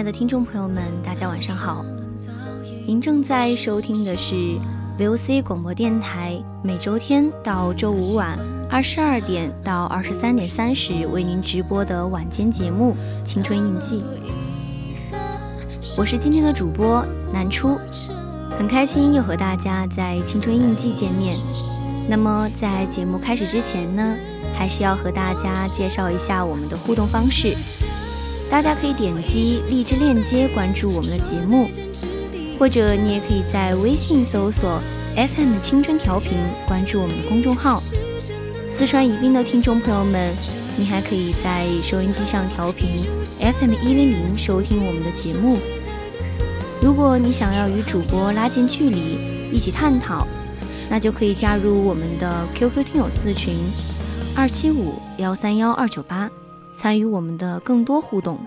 [0.00, 1.84] 亲爱的听众朋友们，大家晚上好。
[2.86, 4.58] 您正在收听的是
[4.98, 8.38] VOC 广播电台，每周天到周五晚
[8.70, 13.98] 二十二点到二十三点三十为您直播的晚间节目《青春印记》。
[15.98, 17.76] 我是今天的主播南初，
[18.58, 21.36] 很开心又和大家在《青春印记》见面。
[22.08, 24.16] 那么在节目开始之前呢，
[24.56, 27.54] 还是要和大家介绍一下我们的互动方式。
[28.50, 31.68] 大家可以点击荔枝链接关注我们的节目。
[32.58, 34.78] 或者你也可以在微信搜索
[35.16, 36.32] FM 青春调频，
[36.66, 37.82] 关注我们的公众号。
[38.76, 40.30] 四川宜宾的听众朋友们，
[40.76, 42.98] 你还可以在收音机上调频
[43.38, 45.58] FM 一零零收听我们的节目。
[46.82, 50.26] 如果你想要与主播拉近距离，一起探讨，
[50.90, 53.54] 那就可以加入我们的 QQ 听友四群
[54.36, 56.30] 二七五幺三幺二九八，
[56.80, 58.38] 参与我们的更多互动。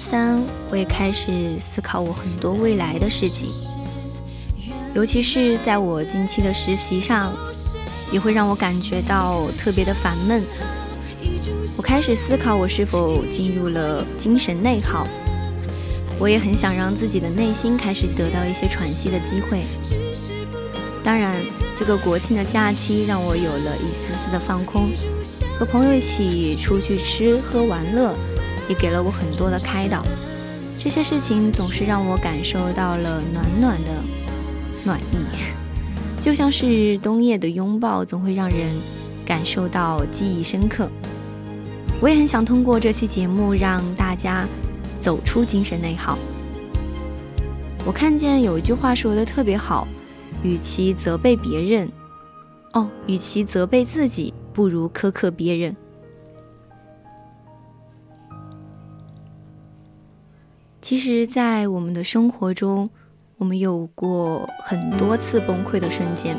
[0.00, 1.30] 三，我也开始
[1.60, 3.50] 思考我很多未来的事情，
[4.94, 7.32] 尤其是在我近期的实习上，
[8.10, 10.42] 也会让我感觉到特别的烦闷。
[11.76, 15.06] 我开始思考我是否进入了精神内耗。
[16.18, 19.62] 我也很想让自己的内心开始得到一些喘息的机会。
[21.02, 21.40] 当然，
[21.78, 24.90] 这个国庆的假期让我有了一丝丝的放空，
[25.58, 28.14] 和朋友一起出去吃喝玩乐，
[28.70, 30.02] 也给了我很多的开导。
[30.78, 33.88] 这些事情总是让我感受到了暖暖的
[34.82, 38.58] 暖意，就像是冬夜的拥抱，总会让人
[39.26, 40.88] 感受到记忆深刻。
[42.00, 44.46] 我也很想通过这期节目让大家。
[45.00, 46.18] 走出精神内耗。
[47.86, 49.88] 我看见有一句话说的特别好，
[50.42, 51.90] 与其责备别人，
[52.74, 55.74] 哦，与其责备自己，不如苛刻别人。
[60.90, 62.90] 其实，在我们的生活中，
[63.36, 66.36] 我们有过很多次崩溃的瞬间。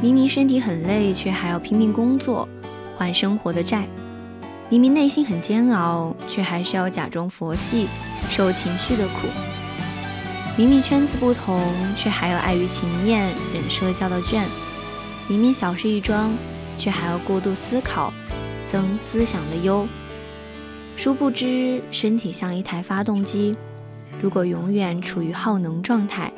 [0.00, 2.48] 明明身体很累，却还要拼命工作，
[2.96, 3.88] 还生活的债。
[4.70, 7.88] 明明内心很煎熬，却还是要假装佛系，
[8.30, 9.26] 受情绪的苦。
[10.56, 11.60] 明明圈子不同，
[11.96, 14.44] 却还要碍于情面忍社交的倦。
[15.26, 16.32] 明明小事一桩，
[16.78, 18.12] 却还要过度思考，
[18.64, 19.84] 增思想的忧。
[20.96, 23.54] 殊不知，身体像一台发动机，
[24.20, 26.32] 如果永远处于耗能状态，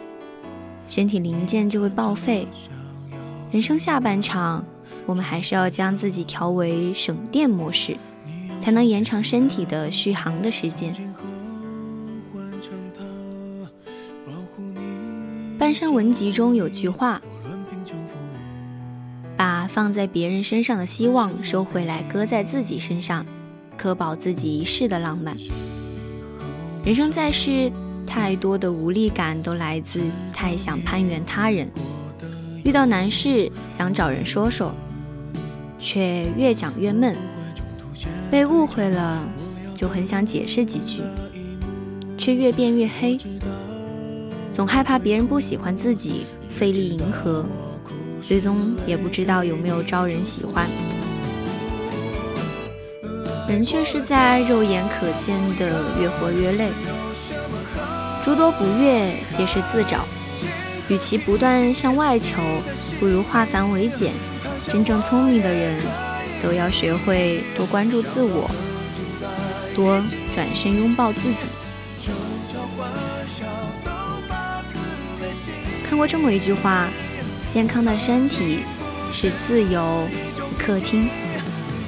[0.88, 2.46] 身体零件就会报废。
[3.52, 4.64] 人生下半场，
[5.06, 7.96] 我们还是要将自己调为省电模式。
[8.58, 10.92] 才能延长身体的续航的时间。
[15.56, 17.22] 半山文集中有句话
[19.36, 23.24] ：“把放在别人身上的希望收回来，搁在自己身上，
[23.76, 25.36] 可保自己一世的浪漫。”
[26.84, 27.70] 人生在世，
[28.06, 30.00] 太多的无力感都来自
[30.32, 31.68] 太想攀援他人，
[32.64, 34.72] 遇到难事想找人说说，
[35.78, 37.16] 却越讲越闷。
[38.30, 39.22] 被误会了，
[39.76, 41.00] 就很想解释几句，
[42.16, 43.18] 却越变越黑。
[44.52, 47.44] 总害怕别人不喜欢自己，费力迎合，
[48.22, 50.66] 最终也不知道有没有招人喜欢。
[53.48, 56.70] 人却是在肉眼可见的越活越累，
[58.24, 60.04] 诸多不悦皆是自找。
[60.88, 62.36] 与其不断向外求，
[63.00, 64.12] 不如化繁为简。
[64.68, 65.80] 真正聪明的人，
[66.42, 68.50] 都要学会多关注自我，
[69.74, 70.02] 多
[70.34, 71.46] 转身拥抱自己。
[75.88, 76.88] 看过这么一句话：
[77.52, 78.64] 健康的身体
[79.12, 80.06] 是自由
[80.58, 81.08] 客厅，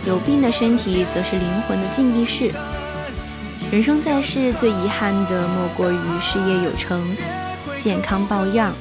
[0.06, 2.50] 有病的身体则是灵魂的禁闭室。
[3.70, 7.14] 人生在世，最遗憾的莫过于事业有成、
[7.82, 8.72] 健康抱恙、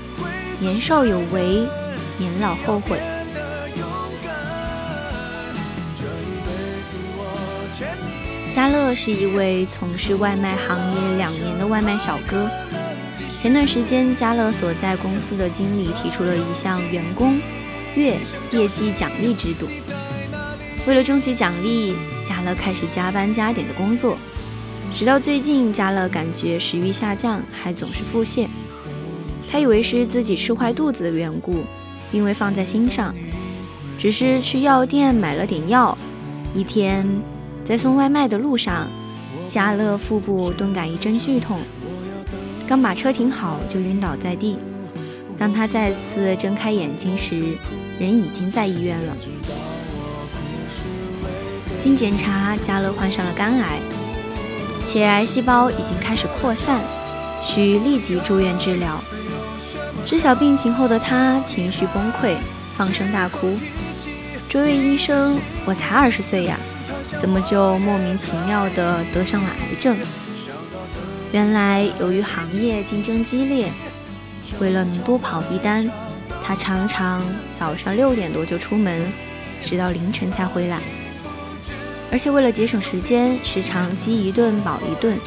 [0.59, 1.67] 年少有为、
[2.17, 2.97] 年老后悔。
[8.55, 12.49] 嘉乐是一位从事外卖行业两年的外卖小哥。
[13.39, 17.39] 前段时间，家乐所在公司的经理提出了一项员工
[17.95, 18.15] 月
[18.51, 19.67] 业绩奖励制度。
[20.87, 21.93] 为了争取奖励，
[22.25, 24.17] 家乐开始加班加点的工作。
[24.95, 28.47] 直到最近，家乐感觉食欲下降，还总是腹泻。
[29.51, 31.65] 他以为是自己吃坏肚子的缘故，
[32.09, 33.13] 并未放在心上，
[33.99, 35.97] 只是去药店买了点药。
[36.55, 37.05] 一天，
[37.65, 38.87] 在送外卖的路上，
[39.51, 41.59] 家乐腹部顿感一阵剧痛。
[42.65, 44.57] 刚把车停好，就晕倒在地。
[45.37, 47.57] 当他再次睁开眼睛时，
[47.99, 49.17] 人已经在医院了。
[51.81, 53.79] 经检查，嘉乐患上了肝癌，
[54.85, 56.81] 且癌细胞已经开始扩散，
[57.43, 59.01] 需立即住院治疗。
[60.05, 62.35] 知晓病情后的他情绪崩溃，
[62.75, 63.57] 放声大哭，
[64.49, 66.57] 追问医生：“我才二十岁呀，
[67.19, 69.97] 怎么就莫名其妙地得上了癌症？”
[71.31, 73.69] 原来，由于行业竞争激烈，
[74.59, 75.89] 为了能多跑一单，
[76.43, 77.21] 他常常
[77.59, 79.01] 早上六点多就出门，
[79.63, 80.79] 直到凌晨才回来。
[82.11, 85.17] 而且为了节省时间，时常饥一顿饱一顿，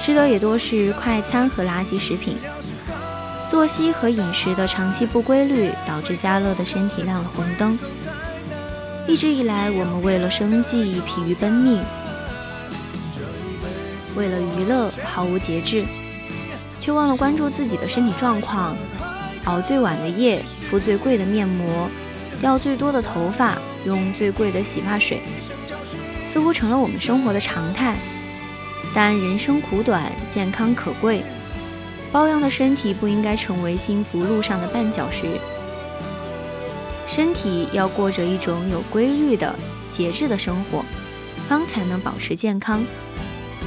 [0.00, 2.36] 吃的也多是快餐和垃圾食品。
[3.48, 7.78] 作息和饮食的长期不规律，导致家乐的身体亮了红灯。
[9.08, 11.80] 一直以来，我们为了生计疲于奔命。
[14.16, 15.84] 为了娱乐毫无节制，
[16.80, 18.76] 却忘了关注自己的身体状况。
[19.44, 21.88] 熬最晚的夜，敷最贵的面膜，
[22.40, 25.20] 掉最多的头发，用最贵的洗发水，
[26.30, 27.96] 似乎成了我们生活的常态。
[28.94, 31.24] 但人生苦短，健康可贵，
[32.12, 35.26] 保养的身体不应该成为幸福路上的绊脚石。
[37.08, 39.52] 身体要过着一种有规律的、
[39.90, 40.84] 节制的生活，
[41.48, 42.84] 方才能保持健康。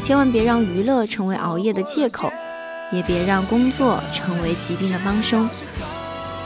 [0.06, 2.32] 千万别让娱乐成为熬夜的借口，
[2.94, 5.50] 也别让工作成为疾病的帮凶。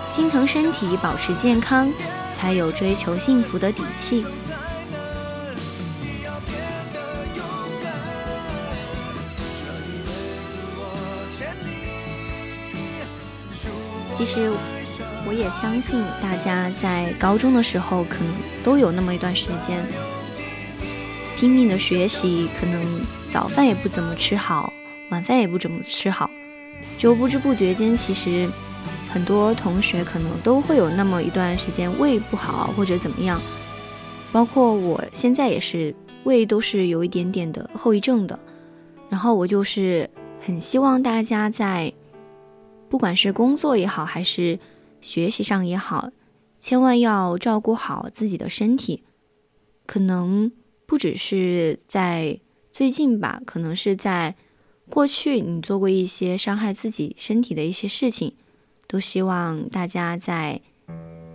[0.10, 1.92] 心疼身体，保持健康，
[2.36, 4.26] 才有追求幸福的底气。
[14.18, 14.52] 其实，
[15.28, 18.34] 我也相信大家在高中的时候，可能
[18.64, 19.86] 都有那么一段时间，
[21.38, 22.84] 拼命的学习，可能。
[23.30, 24.72] 早饭也不怎么吃好，
[25.12, 26.30] 晚饭也不怎么吃好，
[26.98, 28.50] 就不知不觉间，其实
[29.12, 33.40] 很多同学可能都会有那么一段时间胃不好或者怎么样，
[34.32, 35.94] 包括我现在也是
[36.24, 38.40] 胃都是有一点点的后遗症的。
[39.10, 40.10] 然后我就是
[40.44, 41.92] 很希望大家在
[42.90, 44.60] 不管是工作也好，还是
[45.02, 46.10] 学习上也好，
[46.60, 49.04] 千万要照顾好自己的身体，
[49.86, 50.52] 可能
[50.86, 52.40] 不只是在。
[52.70, 54.36] 最近吧，可能是在
[54.88, 58.36] 过去你做过一些伤害自己身体的一些事情，
[58.88, 60.62] 都希望大家在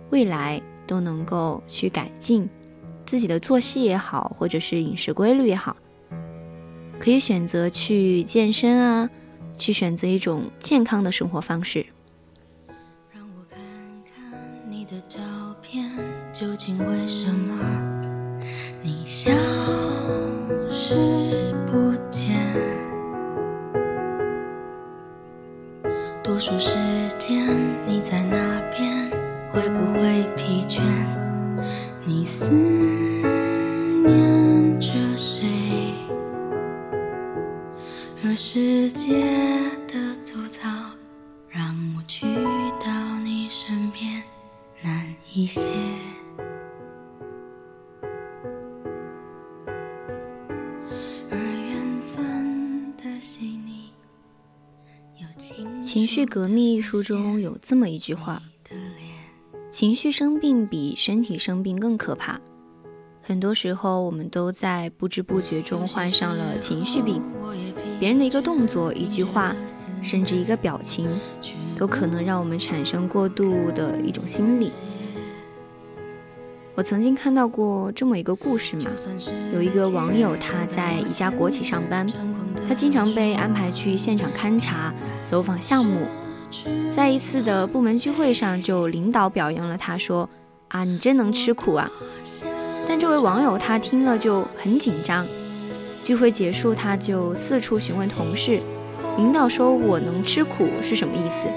[0.09, 2.47] 未来都能够去改进
[3.05, 5.75] 自己的作息也好，或者是饮食规律也好，
[6.97, 9.09] 可以选择去健身啊，
[9.63, 11.85] 去选择一种健康的生活方式。
[13.13, 13.57] 让我看
[14.13, 14.37] 看
[14.69, 15.21] 你的照
[15.61, 15.89] 片，
[16.33, 17.55] 究竟为什么
[18.81, 19.31] 你消
[20.69, 22.35] 失不见，
[26.21, 26.75] 多数时
[27.17, 27.47] 间
[27.87, 28.37] 你在哪
[28.75, 29.09] 边？
[29.53, 30.81] 会不会疲倦？
[32.03, 32.49] 你思
[38.35, 39.21] 世界
[39.87, 40.67] 的粗糙，
[41.47, 42.25] 让我去
[42.83, 44.23] 到你身边
[44.81, 45.71] 难一些
[51.29, 53.91] 而缘分的细腻。
[55.83, 58.41] 《情绪革命》一书中有这么一句话
[59.69, 62.41] ：“情绪生病比身体生病更可怕。”
[63.25, 67.21] 很多时候，我们都在不知不觉中患上了情绪病。
[67.99, 69.55] 别人的一个动作、一句话，
[70.01, 71.07] 甚至一个表情，
[71.77, 74.71] 都可能让我们产生过度的一种心理。
[76.75, 78.85] 我曾经看到过这么一个故事嘛，
[79.53, 82.05] 有一个网友他在一家国企上班，
[82.67, 84.91] 他经常被安排去现场勘察、
[85.23, 86.07] 走访项目。
[86.89, 90.27] 在一次的部门聚会上，就领导表扬了他，说
[90.69, 91.89] ：“啊，你真能吃苦啊！”
[92.87, 95.25] 但这位网友他听了就很紧张。
[96.03, 98.59] 聚会结束，他就四处询问同事
[99.17, 101.47] ：“领导说我能吃苦是什么意思？”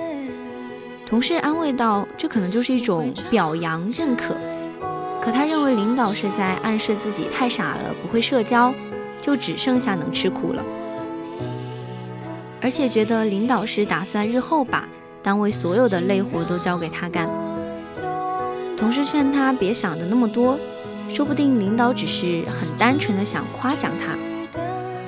[1.05, 4.37] 同事安慰道：“这可能就是一种表扬、认可。”
[5.21, 8.73] 可他认为领导是在暗示自己太傻了，不会社交，
[9.21, 10.65] 就只剩下能吃苦了。
[12.63, 14.89] 而且觉得领导是打算日后把
[15.25, 17.29] 单位所有的累活都交给他干。
[18.77, 20.57] 同事劝他别想的那么多，
[21.09, 24.17] 说不定领导只是很单纯的想夸奖他。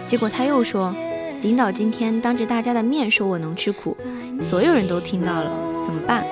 [0.09, 0.95] 结果他又说，
[1.43, 3.95] 领导今天当着大家的面说我能吃苦，
[4.41, 5.53] 所有人都听到了，
[5.85, 6.25] 怎么办？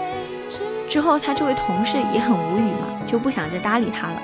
[0.89, 2.89] 之后他这位同事也很无语嘛。
[3.07, 4.21] 就不想再搭理他了，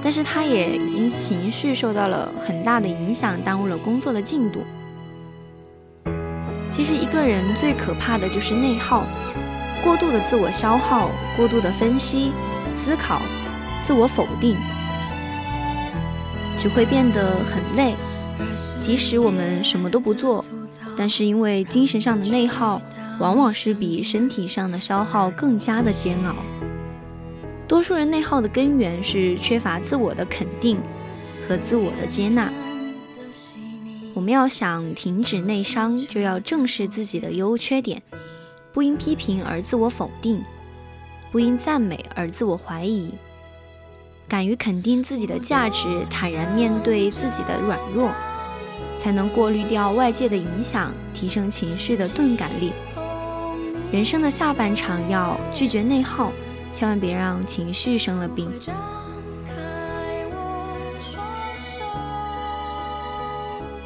[0.00, 4.60] 但是他也因情绪受到了很大的影响，耽误了工作的进度。
[6.70, 9.04] 其实一个人最可怕的就是内耗，
[9.82, 12.30] 过度的自我消耗，过度的分析、
[12.74, 13.22] 思考、
[13.84, 14.54] 自我否定，
[16.58, 17.96] 只会变得很累。
[18.80, 20.44] 即使我们什么都不做，
[20.96, 22.80] 但是因为精神上的内耗，
[23.18, 26.34] 往往是比身体上的消耗更加的煎熬。
[27.68, 30.78] 多数人内耗的根源是缺乏自我的肯定
[31.46, 32.50] 和自我的接纳。
[34.12, 38.02] 我们要想停止内伤，就要正视自己的优缺点，
[38.72, 40.42] 不因批评而自我否定，
[41.30, 43.12] 不因赞美而自我怀疑，
[44.26, 48.10] 敢于肯定自己的价值，坦然面对自己的软弱，
[49.00, 52.70] 才能过滤掉外界的影响，提升情绪的钝感力。
[53.90, 56.30] 人生的下半场要拒绝内耗。
[56.72, 58.48] 千万别让情绪生了病。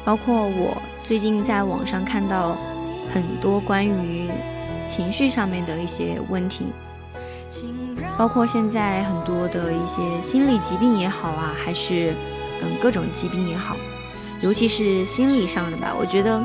[0.05, 2.55] 包括我最近在网上看到
[3.11, 4.29] 很多关于
[4.85, 6.65] 情绪上面的一些问题，
[8.15, 12.13] 包括现在很多的一些心理疾病也好啊，还是
[12.61, 13.75] 嗯各种疾病也好，
[14.45, 16.41] 尤其是心理上的吧，我觉得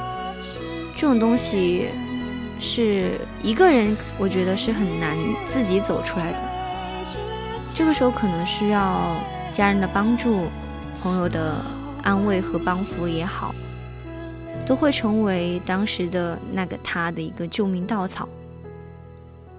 [0.96, 1.86] 这种东西。
[2.62, 5.16] 是一个人，我觉得是很难
[5.46, 6.38] 自己走出来的。
[7.74, 9.16] 这个时候可能需要
[9.54, 10.44] 家人的帮助，
[11.02, 11.56] 朋友的
[12.02, 13.54] 安慰和帮扶也好，
[14.66, 18.28] 都会成为当时的那个他的一个救命稻草。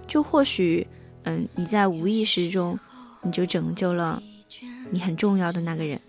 [0.08, 0.86] 就或许，
[1.24, 2.78] 嗯，你在无意识中，
[3.24, 4.22] 你就拯救了
[4.92, 6.00] 你很重要的那个人。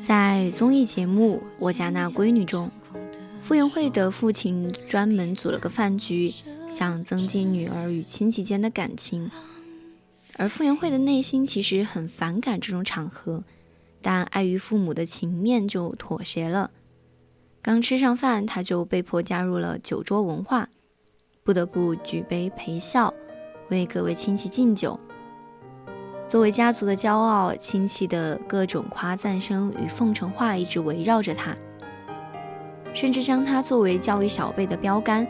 [0.00, 2.70] 在综艺节目《我家那闺女》中，
[3.40, 6.32] 傅园慧的父亲专门组了个饭局，
[6.68, 9.30] 想增进女儿与亲戚间的感情。
[10.36, 13.42] 而傅园慧的内心其实很反感这种场合，
[14.00, 16.70] 但碍于父母的情面，就妥协了。
[17.60, 20.68] 刚吃上饭，他就被迫加入了酒桌文化，
[21.42, 23.12] 不得不举杯陪笑，
[23.70, 24.98] 为各位亲戚敬酒。
[26.32, 31.54] 作为家族的骄傲，亲戚的各种夸赞声与奉承话一直围绕着他，
[32.94, 35.26] 甚至将他作为教育小辈的标杆。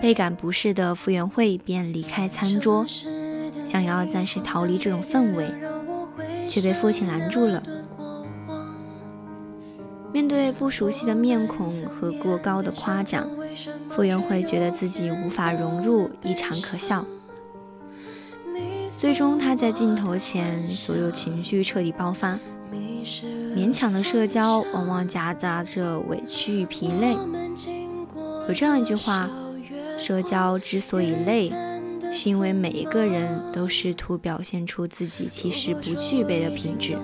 [0.00, 2.82] 倍感不适的傅园慧便离开餐桌，
[3.66, 5.52] 想要暂时逃离这种氛围，
[6.48, 7.62] 却被父亲拦住了。
[10.14, 13.28] 面对不熟悉的面孔和过高的夸奖，
[13.90, 17.04] 傅园慧觉得自己无法融入，异常可笑。
[19.02, 22.38] 最终，他在镜头前，所有情绪彻底爆发。
[23.52, 27.16] 勉强的社交往往夹杂着委屈与疲累。
[28.46, 29.28] 有这样一句话：
[29.98, 31.52] 社交之所以累，
[32.12, 36.96] 是因为每一个人都试图表现出自己其实不具备的品质。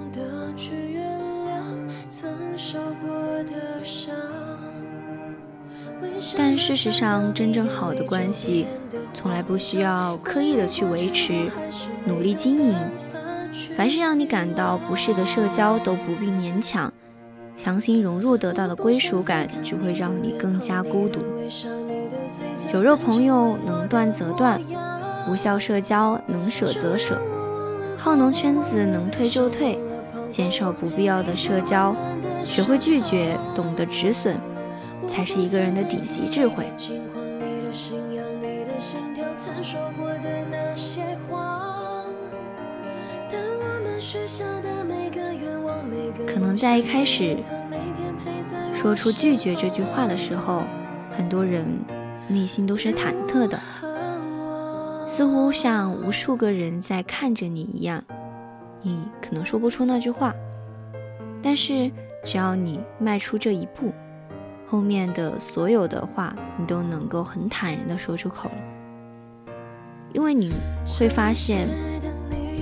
[6.37, 8.67] 但事实上，真正好的关系，
[9.13, 11.51] 从来不需要刻意的去维持，
[12.05, 12.75] 努力经营。
[13.77, 16.93] 凡是让你感到不适的社交，都不必勉强。
[17.57, 21.21] 强行融入得到的归属感，只会让你更加孤独。
[22.71, 24.61] 酒肉朋友能断则断，
[25.29, 27.21] 无效社交能舍则舍，
[27.97, 29.79] 耗能圈子能退就退，
[30.29, 31.97] 减少不必要的社交，
[32.45, 34.37] 学会拒绝，懂得止损，
[35.09, 36.71] 才是一个人的顶级智慧。
[46.27, 47.37] 可能在一开始
[48.73, 50.63] 说出拒绝这句话的时候，
[51.11, 51.67] 很多人
[52.29, 53.59] 内心都是忐忑的，
[55.09, 58.03] 似乎像无数个人在看着你一样，
[58.83, 60.33] 你可能说不出那句话。
[61.43, 61.91] 但是
[62.25, 63.93] 只要你迈出这一步，
[64.71, 69.53] 后面的所有的话你都能够很坦然的说出口了，
[70.13, 70.53] 因为你
[70.99, 71.69] 会发现。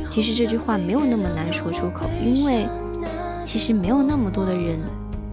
[0.09, 2.67] 其实这句话没有那么难说出口，因为
[3.45, 4.79] 其实没有那么多的人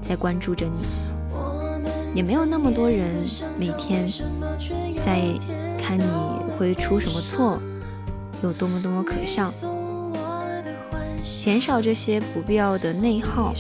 [0.02, 0.74] 在关注着你，
[2.14, 3.16] 也没有那么多人
[3.58, 4.10] 每天
[5.02, 5.22] 在
[5.80, 6.04] 看你
[6.58, 7.62] 会出什么错，
[8.42, 9.46] 有多么多么可笑。
[11.24, 13.54] 减少这些不必要的内耗，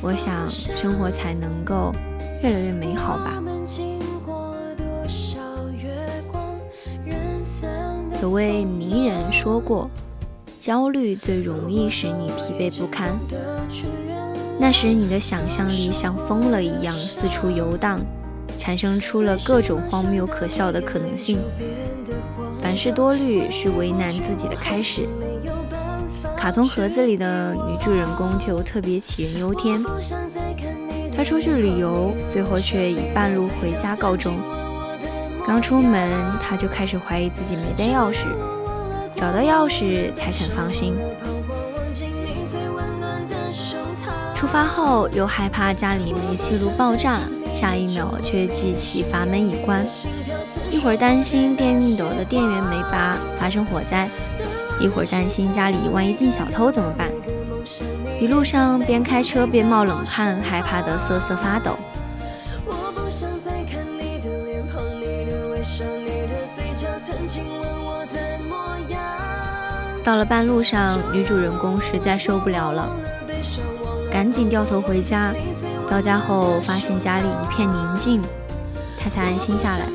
[0.00, 1.94] 我想生活才能够
[2.42, 3.42] 越来越美好吧。
[8.20, 9.88] 有位名人说过。
[10.60, 13.10] 焦虑最容易使你疲惫不堪，
[14.60, 17.98] 那时你的想象力像疯了一样四处游荡，
[18.60, 21.40] 产生出了各种荒谬可笑的可能性。
[22.62, 25.08] 凡事多虑是为难自己的开始。
[26.36, 29.82] 卡通盒子里的女主人公就特别杞人忧天，
[31.14, 34.34] 他出去旅游，最后却以半路回家告终。
[35.46, 38.26] 刚出门，他就开始怀疑自己没带钥匙。
[39.16, 40.94] 找到钥匙才肯放心。
[44.34, 47.20] 出发后又害怕家里煤气炉爆炸，
[47.54, 49.86] 下一秒却记起阀门已关。
[50.72, 54.08] 一会儿担心电熨斗的电源没拔发生火灾，
[54.80, 57.08] 一会儿担心家里万一进小偷怎么办。
[58.22, 61.76] 一路上边开车边冒冷汗，害怕得瑟瑟发抖。
[70.04, 72.88] 到了半路上，女主人公实在受不了了，
[74.08, 75.34] 赶紧掉头回家。
[75.90, 78.22] 到家后发现家里一片宁静，
[79.00, 79.86] 她才安心下来。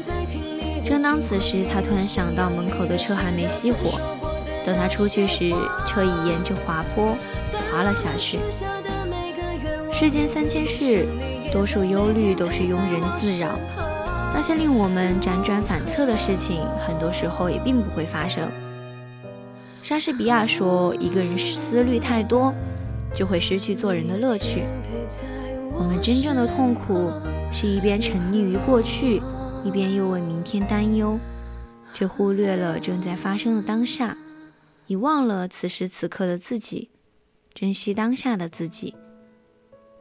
[0.85, 3.97] 正当此时，她突然想到门口的车还没熄火，
[4.65, 5.55] 等她出去时，
[5.87, 7.15] 车已沿着滑坡
[7.77, 8.39] 滑了下去。
[9.93, 11.05] 世间三千事，
[11.53, 13.55] 多数忧虑都是庸人自扰。
[14.33, 18.49] 那些令我们辗转反侧的事情，很多时候也并不会发生。
[19.83, 22.51] 莎士比亚说：“一个人思虑太多，
[23.13, 24.63] 就会失去做人的乐趣。”
[25.71, 27.11] 我们真正的痛苦，
[27.53, 29.21] 是一边沉溺于过去，
[29.63, 31.19] 一边又为明天担忧，
[31.93, 34.17] 却忽略了正在发生的当下，
[34.87, 36.89] 遗忘了此时此刻的自己，
[37.59, 38.93] 珍惜当下的自己，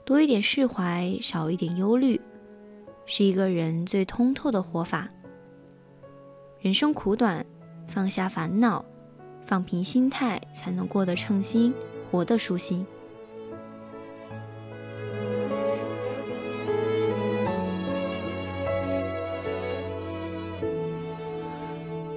[0.05, 2.21] 多一点释怀，少一点忧虑，
[3.07, 5.09] 是一个人最通透的活法。
[6.61, 7.47] 人生苦短，
[7.87, 8.85] 放下烦恼。
[9.47, 11.73] 放平心态，才能过得称心，
[12.11, 12.85] 活得舒心。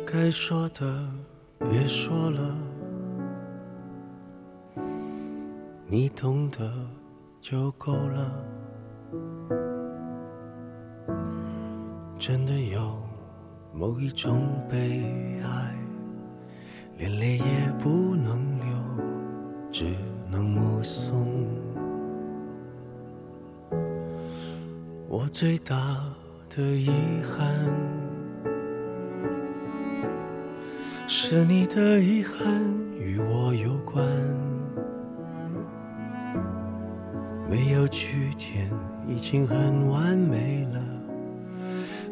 [0.06, 1.10] 该说的
[1.60, 2.54] 别说了，
[5.92, 6.72] 你懂得
[7.42, 8.46] 就够了。
[12.20, 13.02] 真的有
[13.74, 15.02] 某一种悲
[15.44, 15.76] 哀。
[17.00, 18.68] 连泪也不能流，
[19.72, 19.96] 只
[20.30, 21.48] 能目送。
[25.08, 25.76] 我最大
[26.50, 26.92] 的遗
[27.24, 27.48] 憾，
[31.08, 32.46] 是你的遗憾
[32.96, 34.06] 与我有关。
[37.50, 38.70] 没有句点
[39.08, 40.80] 已经很完美了，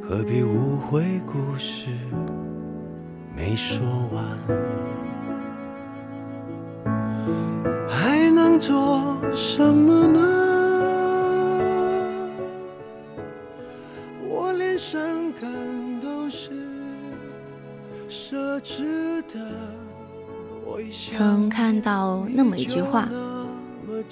[0.01, 1.85] 何必误会故事？
[3.35, 4.25] 没说完，
[7.87, 10.46] 还能做什么呢？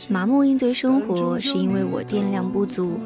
[0.09, 2.99] 麻木应对生活，是因为我电量不足。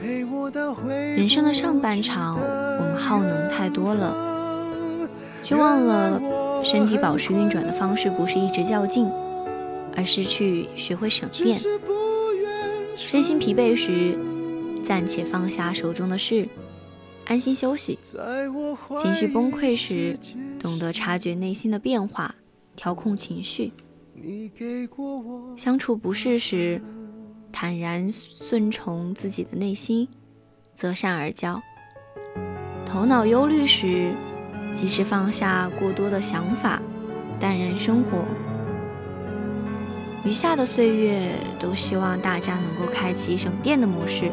[0.00, 5.08] 人生的上半场，我们耗能太多了，
[5.42, 6.20] 却忘了
[6.64, 9.10] 身体保持运转的方式不是一直较劲，
[9.96, 11.58] 而是去学会省电。
[12.94, 14.16] 身心疲惫时，
[14.84, 16.48] 暂且放下手中的事，
[17.26, 17.98] 安心休息；
[19.02, 20.16] 情绪崩溃时，
[20.60, 22.34] 懂得察觉内心的变化。
[22.76, 23.72] 调控情绪，
[25.56, 26.80] 相处不适时，
[27.50, 30.08] 坦然顺从自己的内心，
[30.74, 31.60] 择善而交；
[32.86, 34.12] 头脑忧虑时，
[34.72, 36.80] 及时放下过多的想法，
[37.40, 38.24] 淡然生活。
[40.24, 44.30] 余下的岁月，都希望大家能够开启省电的模式，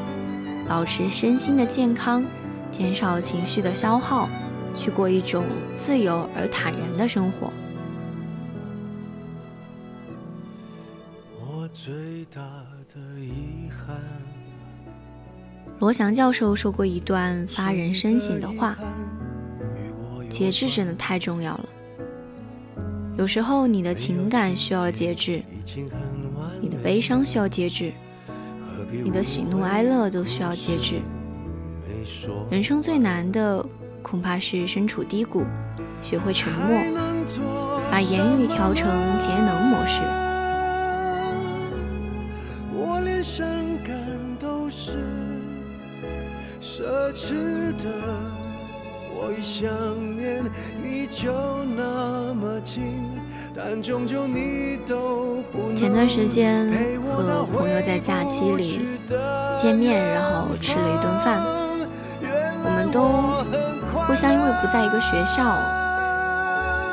[0.68, 2.26] 保持身心的健康，
[2.72, 4.28] 减少情绪的消耗，
[4.76, 7.54] 去过一种自由而坦然的生活。
[15.86, 18.76] 罗翔教授说过一段发人深省的话：
[20.32, 21.66] 节制真的太重要了。
[23.16, 25.44] 有时候你的情感需要节制，
[26.60, 27.94] 你的悲伤需要节制，
[29.04, 31.04] 你的喜怒哀乐都需要节制。
[32.50, 33.64] 人生最难的
[34.02, 35.44] 恐怕是身处低谷，
[36.02, 36.80] 学会沉默，
[37.92, 40.02] 把言语调成节能模式。
[47.78, 47.90] 的，
[49.10, 49.72] 我一想
[50.18, 50.44] 念
[50.84, 51.32] 你就
[51.76, 52.84] 那么近，
[53.56, 56.68] 但终究你都不前段时间
[57.16, 58.82] 和朋友在假期里
[59.62, 61.42] 见面，然后吃了一顿饭，
[62.64, 63.02] 我们都
[64.06, 65.58] 互相因为不在一个学校，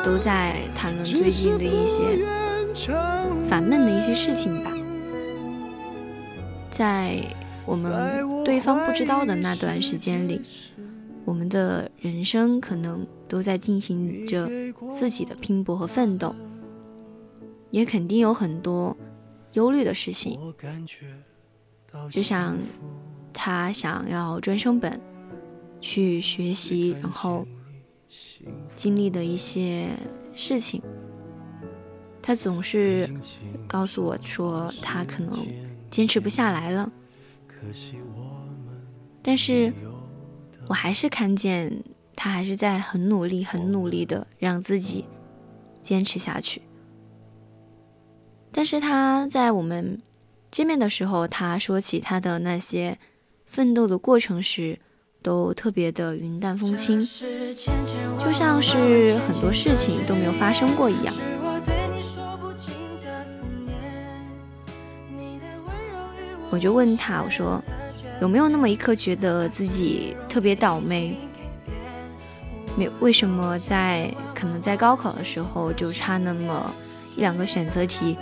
[0.04, 2.24] 都在谈论最近的一些
[3.48, 4.70] 烦闷的一些事情吧，
[6.70, 7.16] 在。
[7.64, 10.40] 我们对方不知道的那段时间里，
[11.24, 14.48] 我们的人生可能都在进行着
[14.92, 16.34] 自己的拼搏和奋斗，
[17.70, 18.96] 也肯定有很多
[19.52, 20.38] 忧虑的事情。
[22.10, 22.58] 就像
[23.32, 24.98] 他想要专升本
[25.80, 27.46] 去学习，然后
[28.74, 29.88] 经历的一些
[30.34, 30.82] 事情，
[32.20, 33.08] 他总是
[33.68, 35.46] 告诉我说他可能
[35.90, 36.90] 坚持不下来了。
[39.22, 39.72] 但是，
[40.66, 41.82] 我还是看见
[42.16, 45.04] 他还是在很努力、很努力的让自己
[45.80, 46.60] 坚持下去。
[48.50, 50.02] 但是他在我们
[50.50, 52.98] 见面的时候，他说起他的那些
[53.46, 54.78] 奋斗的过程时，
[55.22, 61.14] 都特别的云淡风轻，就像是很多事情都没有发生过一样。
[66.52, 67.58] 我就问他，我说
[68.20, 71.16] 有没有那么一刻觉得自己特别倒霉？
[72.76, 76.70] 没为什么在可能在高考的时候就差那么
[77.16, 78.18] 一两个选择题，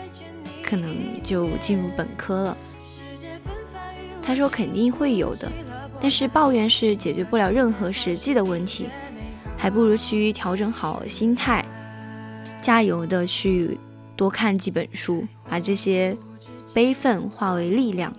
[0.62, 2.56] 可能就进入本科了？
[4.22, 5.50] 他说肯定会有的，
[6.00, 8.86] 但是抱怨是解决不了任何实际的问题，
[9.56, 11.64] 还不如去调整好心态，
[12.62, 13.76] 加油的去
[14.14, 16.16] 多看几本书，把这些。
[16.74, 18.12] 悲愤化为力量。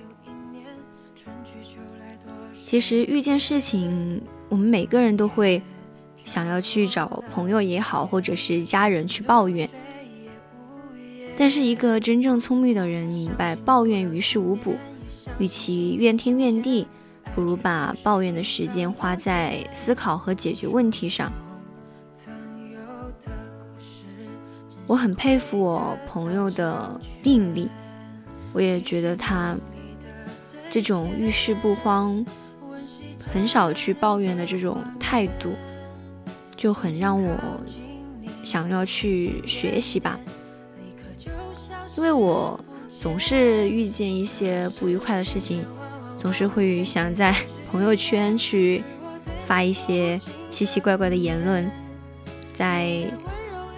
[2.65, 5.61] 其实遇见事情，我们每个人都会
[6.23, 9.69] 想要去找朋友也好，或者是家人去抱怨。
[11.37, 14.75] 但是一个真正聪明的人明白，抱怨于事无补，
[15.39, 16.87] 与其怨天怨地，
[17.35, 21.31] 不如把抱怨的时间花在思考和解决问题上。
[24.87, 27.69] 我很佩服我朋友的定力。
[28.53, 29.55] 我也觉得他
[30.69, 32.25] 这种遇事不慌、
[33.33, 35.53] 很少去抱怨的这种态度，
[36.55, 37.37] 就很让我
[38.43, 40.19] 想要去学习吧。
[41.97, 42.59] 因为我
[42.99, 45.63] 总是遇见一些不愉快的事情，
[46.17, 47.35] 总是会想在
[47.71, 48.83] 朋友圈去
[49.45, 51.69] 发一些奇奇怪怪的言论，
[52.53, 53.05] 在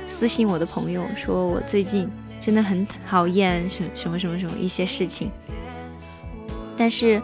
[0.07, 2.09] 私信我的朋友说我最近。
[2.43, 5.31] 真的很讨厌什什么什么什么一些事情，
[6.75, 7.21] 但是，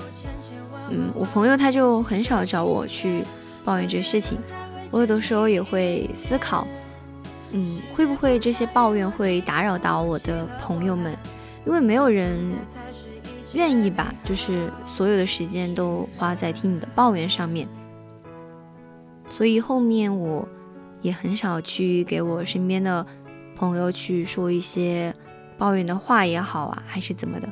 [0.89, 3.21] 嗯，我朋友他就很少找我去
[3.65, 4.37] 抱怨这些事情。
[4.89, 6.65] 我有的时候也会思考，
[7.51, 11.13] 嗯，会不会这些抱怨会打扰到我的朋友们？
[11.65, 12.39] 因为没有人
[13.53, 17.67] 愿意吧，就是所有的时间都花在听你的抱怨上面。
[19.29, 20.47] 所以后面我
[21.01, 23.05] 也很少去给我身边的
[23.59, 25.13] 朋友去说一些
[25.57, 27.49] 抱怨的话也好啊，还是怎么的。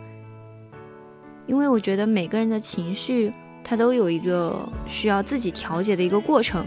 [1.46, 6.66] 因为我觉得每个人的情绪，他都有一个需要自己调节的一个过程，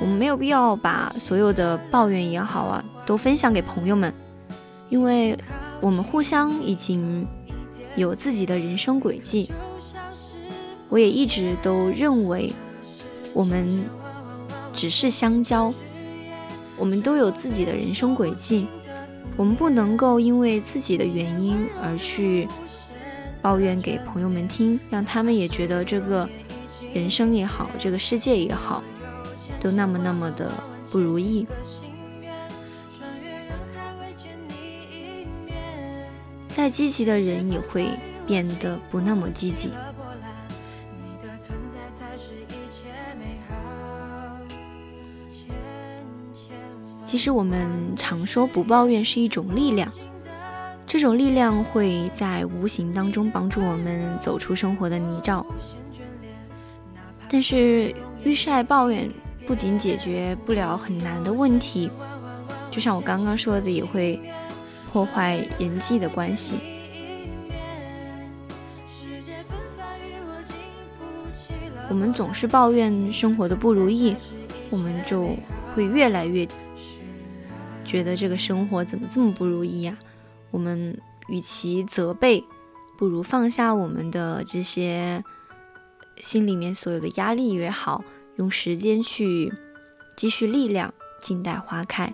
[0.00, 4.12] 我们没有必要把所有的抱怨也好啊，都分享给朋友们，
[4.90, 5.34] 因为
[5.80, 7.26] 我们互相已经
[7.96, 9.50] 有自己的人生轨迹。
[10.90, 12.52] 我也一直都认为，
[13.32, 13.82] 我们
[14.74, 15.72] 只是相交，
[16.76, 18.66] 我们都有自己的人生轨迹，
[19.36, 22.48] 我们不能够因为自己的原因而去
[23.40, 26.28] 抱怨给朋友们听，让他们也觉得这个
[26.92, 28.82] 人生也好，这个世界也好，
[29.60, 30.52] 都那么那么的
[30.90, 31.46] 不如意。
[36.48, 37.88] 再积极的人也会
[38.26, 39.70] 变得不那么积极。
[47.14, 49.88] 其实我们常说不抱怨是一种力量，
[50.84, 55.46] 这种力量会在无形当中帮助我们走出生活的泥沼。
[57.30, 59.08] 但是遇事爱抱怨
[59.46, 61.88] 不仅解决不了很难的问题，
[62.68, 64.18] 就像我刚刚说的，也会
[64.92, 66.56] 破坏人际的关系。
[71.88, 74.16] 我们总是抱怨生活的不如意，
[74.68, 75.28] 我们就
[75.76, 76.44] 会越来越。
[77.94, 79.96] 觉得这个生活怎么这么不如意呀？
[80.50, 82.42] 我们与其责备，
[82.98, 85.22] 不如放下我们的这些
[86.20, 88.02] 心里面所有的压力也好，
[88.34, 89.52] 用时间去
[90.16, 92.12] 积蓄力量，静待花开。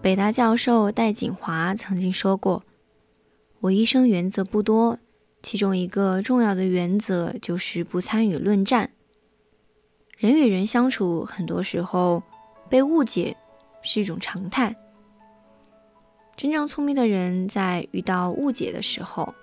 [0.00, 2.64] 北大教授戴锦华曾经说过
[3.60, 4.98] ：“我一生原则不多。”
[5.42, 8.90] 其中一个重要的原则就是不参与论战。
[10.16, 12.22] 人与人相处，很多时候
[12.68, 13.36] 被误解
[13.82, 14.76] 是一种常态。
[16.36, 19.34] 真正聪明的人在遇到误解的时候，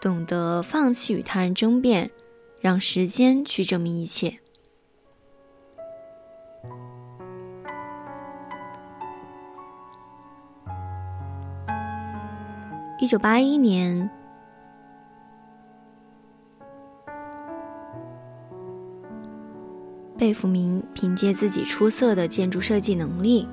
[0.00, 2.10] 懂得放弃与他人争辩，
[2.58, 4.40] 让时间去证明一切。
[13.00, 14.10] 一九八一年，
[20.18, 23.48] 贝聿铭凭借自己出色的建筑设计能力，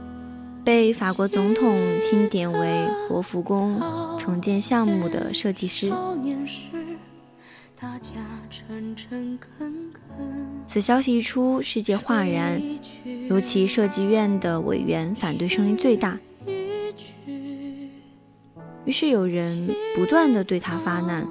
[0.66, 3.80] 被法国总统钦点为罗浮宫
[4.20, 5.94] 重建项目的设计师。
[10.66, 12.62] 此消息一出，世界哗然，
[13.30, 16.20] 尤其设计院的委员反对声音最大。
[18.88, 21.28] 于是有人不断的对他发难。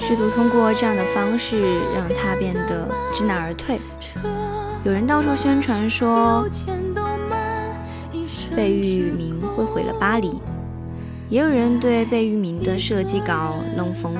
[0.00, 3.80] 试图通过这样的方式让他变得知难而退。
[4.84, 6.46] 有人到处宣传说，
[8.54, 10.30] 贝聿铭会毁了巴黎。
[11.32, 14.10] 也有人对贝聿铭的设计稿冷讽、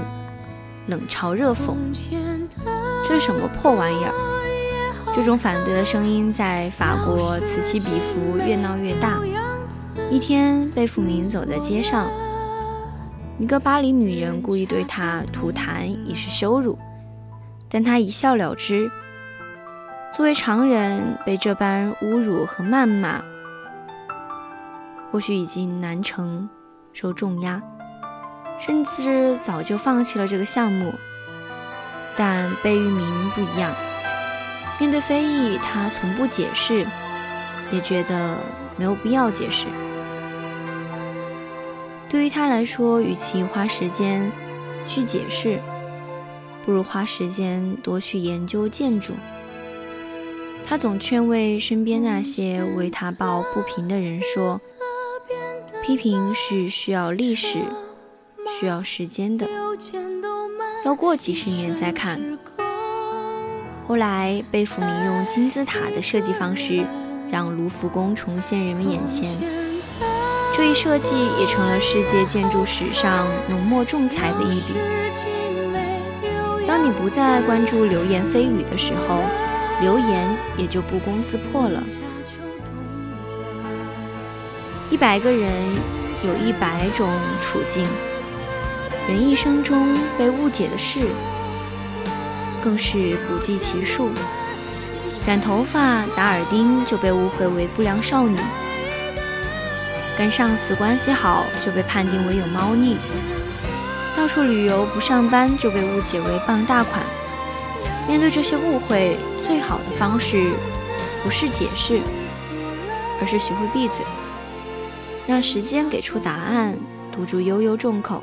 [0.87, 1.75] 冷嘲热讽，
[3.07, 5.13] 这是什么破玩意儿？
[5.15, 9.19] 这种反对的声音在法国此起彼伏，越闹越大。
[10.11, 12.09] 一天，贝聿铭走在街上，
[13.39, 16.79] 一个巴黎女人故意对他吐痰以示羞辱，
[17.69, 18.91] 但他一笑了之。
[20.15, 23.23] 作为常人，被这般侮辱和谩骂，
[25.11, 26.49] 或许已经难成。
[26.93, 27.63] 受重压，
[28.61, 30.93] 甚至早就放弃了这个项目。
[32.17, 33.73] 但贝聿铭不一样，
[34.79, 36.87] 面对非议，他从不解释，
[37.73, 38.37] 也觉得
[38.77, 39.67] 没有必要解释。
[42.09, 44.31] 对于他来说，与其花时间
[44.87, 45.59] 去解释，
[46.67, 49.15] 不如花时间多去研究建筑。
[50.67, 54.61] 他总劝慰身边那些为他抱不平的人说。
[55.83, 57.59] 批评是需要历史、
[58.57, 59.49] 需要时间的，
[60.85, 62.21] 要过几十年再看。
[63.89, 66.85] 后来，贝聿铭用金字塔的设计方式，
[67.33, 69.29] 让卢浮宫重现人们眼前。
[70.55, 71.09] 这一设计
[71.41, 74.75] 也成了世界建筑史上浓墨重彩的一笔。
[76.65, 79.19] 当你不再关注流言蜚语的时候，
[79.81, 81.83] 流言也就不攻自破了。
[84.93, 85.51] 一百个人
[86.23, 87.09] 有一百种
[87.41, 87.89] 处境，
[89.09, 91.07] 人一生中被误解的事
[92.63, 94.11] 更是不计其数。
[95.27, 98.37] 染头发、打耳钉就被误会为不良少女；
[100.19, 102.97] 跟上司关系好就被判定为有猫腻；
[104.15, 107.03] 到处旅游不上班就被误解为傍大款。
[108.07, 110.51] 面对这些误会，最好的方式
[111.25, 111.99] 不是解释，
[113.23, 114.05] 而是学会闭嘴，
[115.27, 116.77] 让时间给出答案，
[117.13, 118.23] 堵住悠悠众口。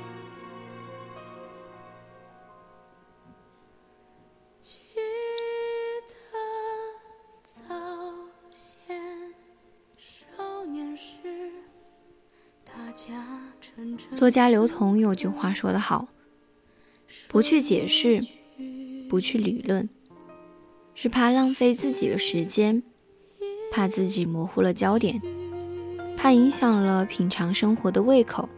[14.16, 16.10] 作家刘同有句话说得好
[17.30, 18.22] ：“不去解释，
[19.10, 19.88] 不去理论，
[20.94, 22.84] 是怕浪费自己的时间，
[23.72, 25.22] 怕自己模糊了焦点，
[26.22, 28.50] 怕影响了品尝生活的胃口。”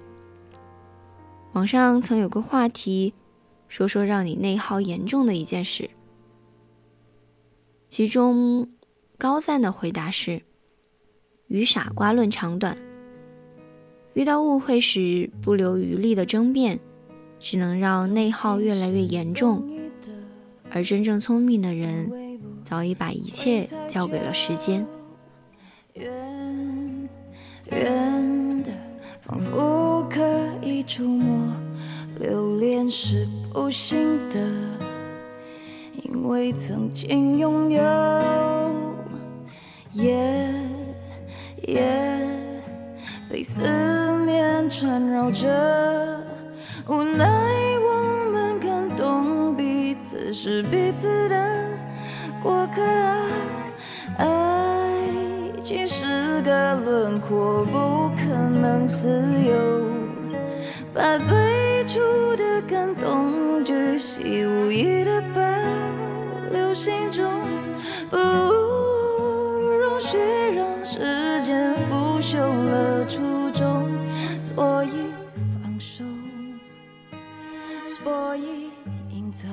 [1.54, 3.14] 网上曾有个话题，
[3.68, 5.92] 说说让你内耗严重的一件事，
[7.88, 8.68] 其中
[9.20, 10.42] 高赞的回答是
[11.48, 12.76] ：“与傻瓜论长短。”
[14.16, 16.80] 遇到误会时，不留余力的争辩，
[17.40, 19.70] 只能让内耗越来越严重。
[20.72, 24.88] 而真正聪明的人，早已把一切交给了时间。
[27.72, 28.70] 远的，
[29.22, 30.20] 仿佛可
[30.62, 31.54] 以触摸；
[32.20, 34.40] 留恋是不幸的，
[36.04, 37.82] 因为曾经拥有。
[39.94, 40.54] 夜
[41.68, 42.18] 夜
[43.30, 43.62] 被思
[44.26, 45.48] 念缠绕着，
[46.88, 47.28] 无奈
[47.80, 51.70] 我们看懂彼此是彼此的
[52.42, 52.82] 过客。
[54.18, 54.71] 爱
[55.72, 59.56] 情是个轮廓，不可能自由。
[60.94, 62.02] 把最初
[62.36, 65.42] 的感动巨细无遗的保
[66.52, 67.24] 留心中，
[68.10, 70.18] 不容许
[70.54, 73.90] 让时间腐朽了初衷，
[74.44, 74.90] 所以
[75.64, 76.04] 放手，
[77.88, 78.70] 所以
[79.10, 79.50] 隐藏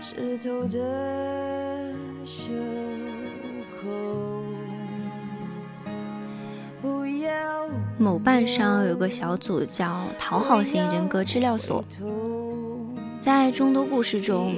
[0.00, 2.58] 湿透的袖口。
[2.58, 3.03] 不要
[7.96, 11.82] 某瓣上有个小组叫“讨好型人格治疗所”。
[13.18, 14.54] 在众多故事中，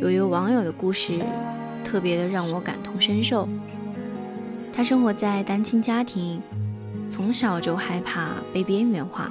[0.00, 1.18] 有一位网友的故事
[1.82, 3.48] 特别的让我感同身受。
[4.74, 6.42] 他生活在单亲家庭，
[7.10, 9.30] 从小就害怕被边缘化，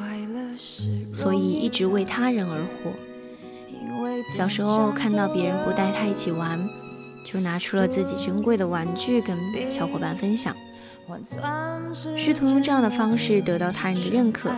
[1.13, 2.91] 所以一直为他人而活。
[4.35, 6.59] 小时候看到别人不带他一起玩，
[7.25, 9.35] 就拿出了自己珍贵的玩具跟
[9.71, 10.55] 小伙伴分享，
[12.15, 14.51] 试图用这样的方式得到他人的认可。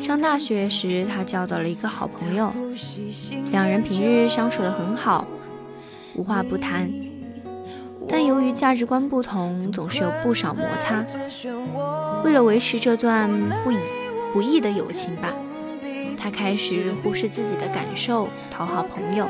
[0.00, 2.52] 上大学时，他交到了一个好朋友，
[3.50, 5.26] 两人平日相处得很好，
[6.14, 6.88] 无话不谈。
[8.08, 11.04] 但由于价值观不同，总是有不少摩擦。
[12.24, 13.28] 为了维持这段
[13.64, 13.78] 不以
[14.32, 15.32] 不易的友情吧，
[16.16, 19.28] 他开始忽视自己的感受，讨好朋友。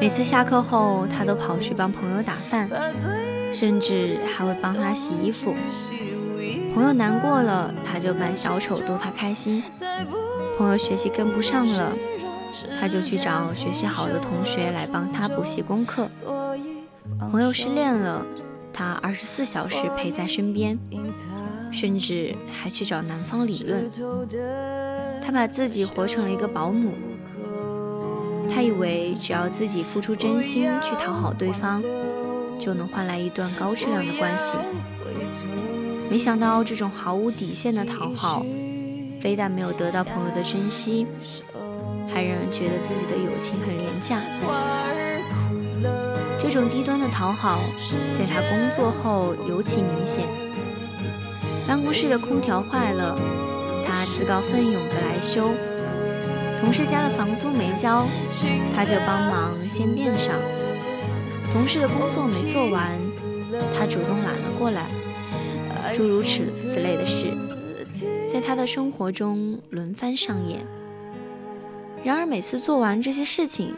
[0.00, 2.68] 每次下课后，他都跑去帮朋友打饭，
[3.52, 5.54] 甚至还会帮他洗衣服。
[6.74, 9.62] 朋友难过了，他就扮小丑逗他开心。
[10.56, 11.92] 朋友学习跟不上了。
[12.80, 16.08] 他就去找学习好的同学来帮他补习功课。
[17.30, 18.24] 朋友失恋了，
[18.72, 20.76] 他二十四小时陪在身边，
[21.70, 23.88] 甚至还去找男方理论。
[25.24, 26.94] 他把自己活成了一个保姆。
[28.52, 31.82] 他以为只要自己付出真心去讨好对方，
[32.58, 34.54] 就能换来一段高质量的关系。
[36.10, 38.44] 没想到这种毫无底线的讨好，
[39.20, 41.06] 非但没有得到朋友的珍惜。
[42.10, 44.18] 还让人觉得自己的友情很廉价。
[46.40, 47.60] 这种低端的讨好，
[48.18, 50.24] 在他工作后尤其明显。
[51.66, 53.14] 办公室的空调坏了，
[53.86, 55.50] 他自告奋勇的来修；
[56.60, 58.06] 同事家的房租没交，
[58.74, 60.34] 他就帮忙先垫上；
[61.52, 62.90] 同事的工作没做完，
[63.76, 64.86] 他主动揽了过来。
[65.96, 67.32] 诸如此此类的事，
[68.30, 70.60] 在他的生活中轮番上演。
[72.04, 73.74] 然而，每次做完这些事情，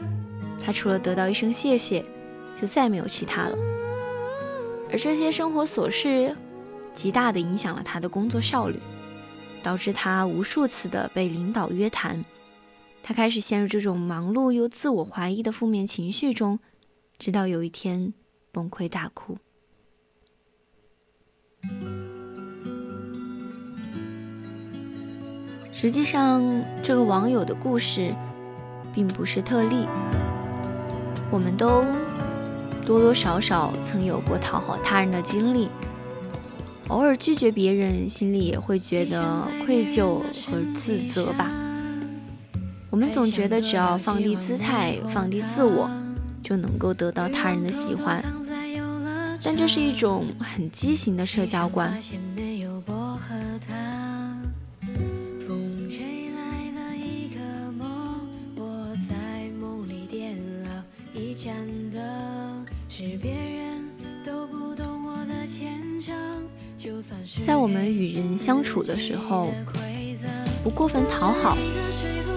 [0.65, 2.05] 他除了得到一声谢谢，
[2.61, 3.57] 就再没有其他了。
[4.91, 6.35] 而这些生活琐事，
[6.97, 8.81] 极大地影响了他的工作效率，
[9.63, 12.25] 导致他无数次的被领导约谈。
[13.03, 16.59] 他开始陷入这种忙碌又自我怀疑的负面情绪中
[17.19, 18.15] 直到有一天
[18.53, 19.39] 崩溃大哭。
[25.73, 26.43] 实际上
[26.83, 28.15] 这个网友的故事
[28.95, 29.87] 并不是特例
[31.31, 31.85] 我们都
[32.85, 35.71] 多多少少曾有过讨好他人的经历
[36.89, 41.70] 偶尔拒绝别人心里也会觉得愧疚和自责吧。
[42.91, 45.89] 我们总觉得只要放低姿态，放低自我，
[46.43, 48.21] 就能够得到他人的喜欢，
[49.45, 51.97] 但这是一种很畸形的社交观。
[67.47, 69.53] 在我们与人相处的时候，
[70.63, 71.57] 不过分讨好，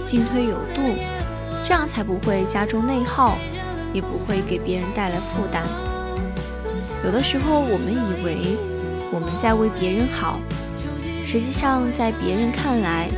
[0.06, 0.96] 进退有度，
[1.66, 3.38] 这样才不会加重内耗，
[3.94, 5.64] 也不会给别人带来负担。
[7.04, 8.58] 有的时候，我们以为
[9.12, 10.40] 我们在为别人好，
[11.26, 13.10] 实际上在别人看来，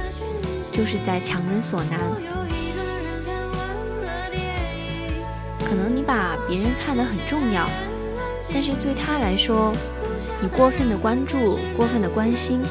[0.71, 1.99] 就是在强人所难。
[5.67, 7.69] 可能你把别人看得很重要，
[8.51, 9.71] 但是对他来说，
[10.41, 12.63] 你过分的关注、过分的关心，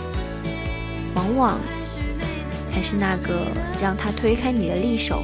[1.15, 1.59] 往往
[2.75, 3.47] 才是那个
[3.81, 5.23] 让他推开你的利手。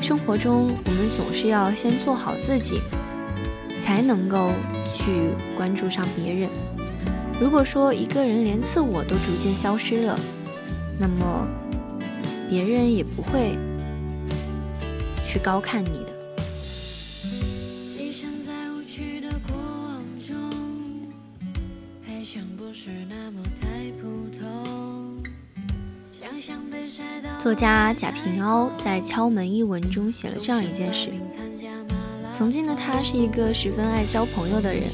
[0.00, 2.80] 生活中，我们总是要先做好自己，
[3.82, 4.52] 才能够。
[5.02, 6.46] 去关注上别人。
[7.40, 10.20] 如果说一个人连自我都逐渐消失了，
[11.00, 11.48] 那么
[12.50, 13.56] 别人也不会
[15.26, 16.10] 去高看你的。
[27.42, 31.08] 作家贾平凹在《敲门》一文中写了这样一件事。
[32.36, 34.84] 曾经的他是一个十分爱交朋友的人，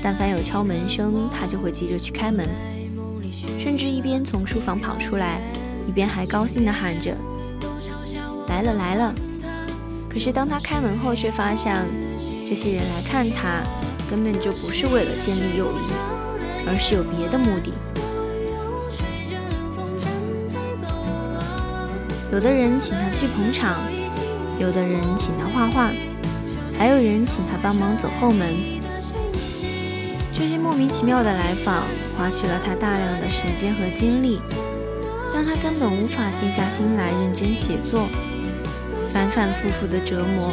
[0.00, 2.48] 但凡有敲门声，他就会急着去开门，
[3.64, 5.40] 甚至一边从书房跑出来，
[5.88, 7.16] 一边还高兴地喊着
[8.46, 9.14] ：“来了来了！”
[10.06, 11.74] 可是当他开门后，却发现
[12.46, 13.62] 这些人来看他，
[14.10, 17.72] 根本就不是为了建立友谊，而是有别的目的。
[22.30, 23.78] 有的人请他去捧场，
[24.58, 25.90] 有的人请他画画。
[26.76, 28.46] 还有人请他帮忙走后门，
[30.34, 31.82] 这些莫名其妙的来访，
[32.16, 34.40] 花去了他大量的时间和精力，
[35.34, 38.06] 让他根本无法静下心来认真写作，
[39.12, 40.52] 反反复复的折磨，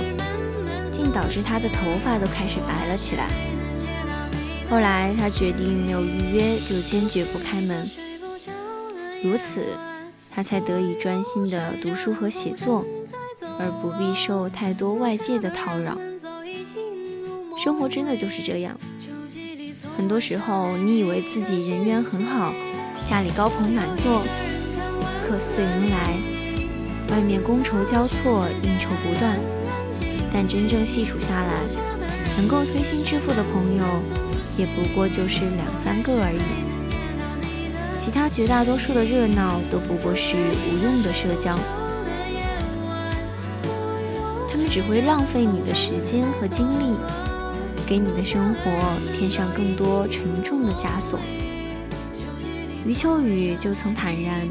[0.90, 3.28] 竟导致他的头发都开始白了起来。
[4.70, 7.88] 后来他决定没有预约就坚决不开门，
[9.22, 9.62] 如此，
[10.34, 12.86] 他才得以专心的读书和写作，
[13.60, 15.98] 而不必受太多外界的叨扰。
[17.64, 18.76] 生活真的就是这样，
[20.02, 22.52] 很多时候你以为自己人缘很好，
[23.08, 24.24] 家里高朋满座，
[25.22, 26.18] 客似云来，
[27.12, 29.38] 外面觥筹交错，应酬不断，
[30.34, 31.62] 但真正细数下来，
[32.36, 33.86] 能够推心置腹的朋友，
[34.58, 36.42] 也不过就是两三个而已。
[38.04, 41.56] 其他绝大多数的热闹，都不过是无用的社交，
[44.52, 46.98] 他们只会浪费你的时间和精力。
[47.92, 48.72] 给你的生活
[49.18, 51.20] 添上更多沉重的枷锁。
[52.86, 54.48] 余秋雨就曾坦然，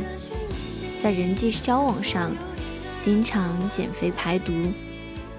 [1.03, 2.33] 在人际交往上，
[3.03, 4.53] 经常减肥排毒，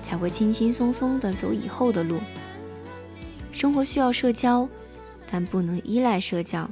[0.01, 2.19] 才会轻轻松松地走以后的路。
[3.51, 4.67] 生活需要社交，
[5.29, 6.67] 但不能依赖社交，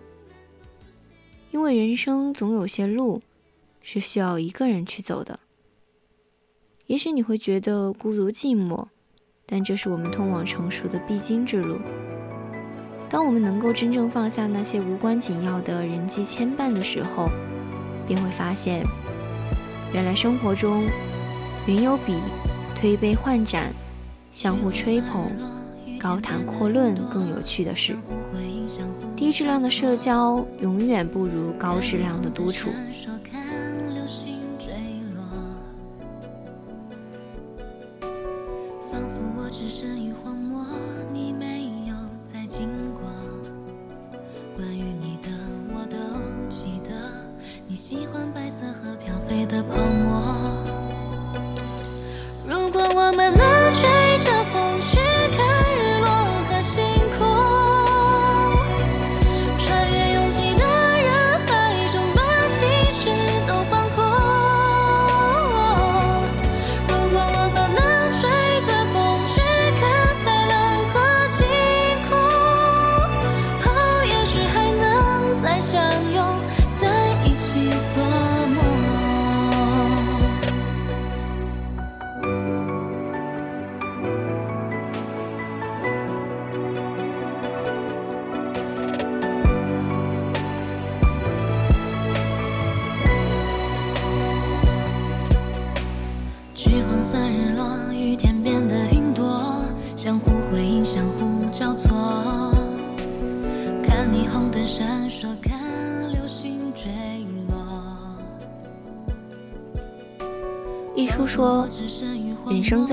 [1.51, 3.21] 因为人生总有些路
[3.83, 5.39] 是需要一个人去走的。
[6.87, 8.87] 也许你会觉得孤独寂寞。
[9.49, 11.79] 但这是我们通往成熟的必经之路。
[13.09, 17.25] 当我们能够真正放下那些无关紧要的人际牵绊的时候，
[18.07, 18.83] 便会发现，
[19.91, 20.83] 原来生活中
[21.65, 22.13] 远有比
[22.75, 23.73] 推杯换盏、
[24.31, 25.31] 相互吹捧、
[25.99, 27.95] 高谈阔论更有趣的事。
[29.15, 32.69] 低质量的社交永远不如高质量的独处。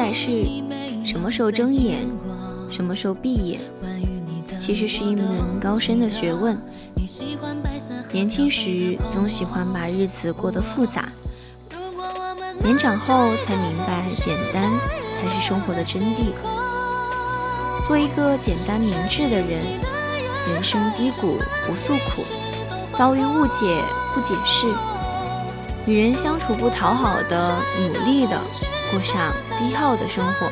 [0.07, 0.45] 还是，
[1.05, 2.07] 什么时候睁眼，
[2.71, 3.61] 什么时候闭眼，
[4.61, 6.57] 其实是一门高深的学问。
[8.13, 11.09] 年轻时总喜欢把日子过得复杂，
[12.61, 14.71] 年长后才明白简单
[15.17, 16.31] 才是生活的真谛。
[17.85, 19.59] 做一个简单明智的人，
[20.49, 21.37] 人生低谷
[21.67, 22.23] 不诉苦，
[22.93, 23.83] 遭遇误解
[24.15, 24.73] 不解释，
[25.85, 28.41] 与人相处不讨好的，努力的
[28.91, 30.51] 过上低耗的生活，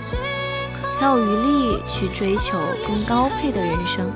[0.98, 4.10] 才有余力去追求更高配的人生。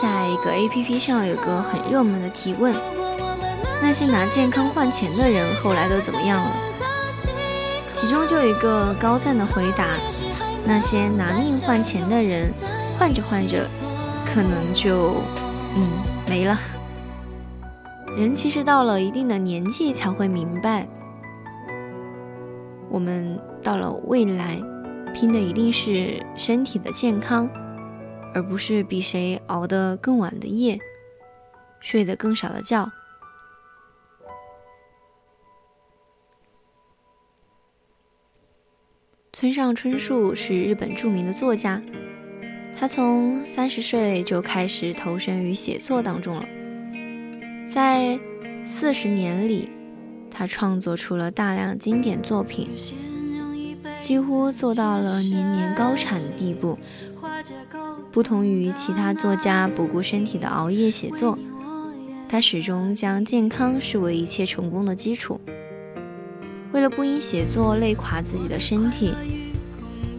[0.00, 2.72] 在一个 APP 上有个很热门的提问：
[3.80, 6.50] 那些拿健康换钱的人后来都怎么样了？
[7.94, 9.88] 其中就有一个高赞的回答：
[10.64, 12.52] 那些拿命换钱的人，
[12.98, 13.66] 换着换着，
[14.26, 15.22] 可能就
[15.76, 15.88] 嗯
[16.28, 16.58] 没了。
[18.16, 20.86] 人其实到了一定的年纪才会明白，
[22.90, 24.60] 我们到了未来，
[25.14, 27.48] 拼的一定是身体的健康。
[28.34, 30.78] 而不是比谁熬得更晚的夜，
[31.80, 32.88] 睡得更少的觉。
[39.38, 41.80] 村上春树是日本著名的作家，
[42.76, 46.44] 他从三十岁就开始投身于写作当中了，
[47.68, 48.18] 在
[48.66, 49.70] 四十年里，
[50.28, 52.68] 他创作出了大量经典作品，
[54.00, 56.76] 几乎做到了年年高产的地步。
[58.10, 61.38] 不同于其他作家不顾身体的熬夜写作，
[62.28, 65.40] 他始终将健康视为一切成功的基础。
[66.72, 69.14] 为了不因写作累垮自己的身体，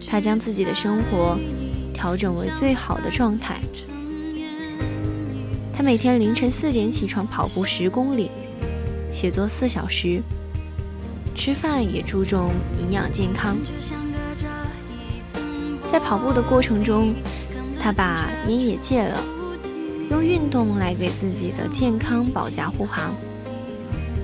[0.07, 1.37] 他将自己的生活
[1.93, 3.59] 调整为最好的状态。
[5.75, 8.31] 他每天凌晨四点起床跑步十公里，
[9.13, 10.21] 写作四小时，
[11.35, 13.55] 吃饭也注重营养健康。
[15.91, 17.13] 在跑步的过程中，
[17.81, 19.23] 他把烟也戒了，
[20.11, 23.13] 用运动来给自己的健康保驾护航。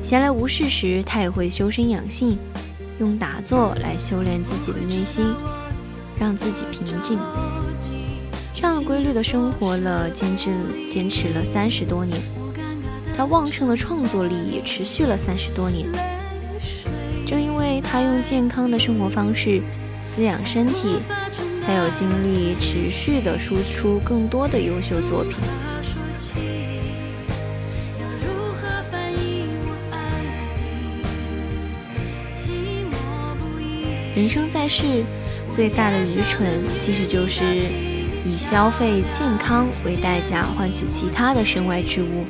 [0.08, 2.38] 闲来无事时，他也会修身养性，
[3.00, 5.34] 用打坐来修炼自己的内心，
[6.20, 7.18] 让自己平静。
[8.54, 10.52] 这样规律的生活了，坚持
[10.92, 12.22] 坚持了三十多年。
[13.18, 15.88] 他旺盛的创作力也持续了三十多年。
[17.26, 19.60] 正因为他用健康的生活方式
[20.16, 21.00] 滋养身体。
[21.66, 25.34] 才有精力持续的输出更多的优秀作品。
[34.16, 35.04] 人生在世，
[35.52, 36.48] 最大的愚蠢
[36.80, 37.44] 其实就是
[38.26, 42.24] 以消费健康为代价换取其他的身外之物。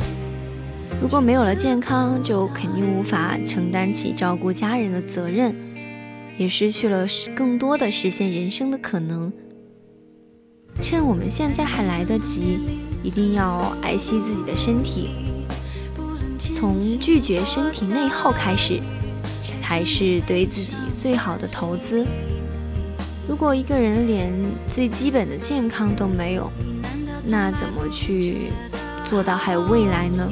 [0.99, 5.53] 如果没有了健康，就肯定无法承担起照顾家人的责任。
[6.37, 9.31] 也失去了更多的实现人生的可能。
[10.81, 12.59] 趁我们现在还来得及，
[13.01, 15.11] 一定要爱惜自己的身体。
[16.53, 18.81] 从拒绝身体内耗开始，
[19.65, 22.05] 才是对自己最好的投资。
[23.27, 24.31] 如果一个人连
[24.69, 26.51] 最基本的健康都没有，
[27.25, 28.51] 那怎么去
[29.09, 30.31] 做到还有未来呢？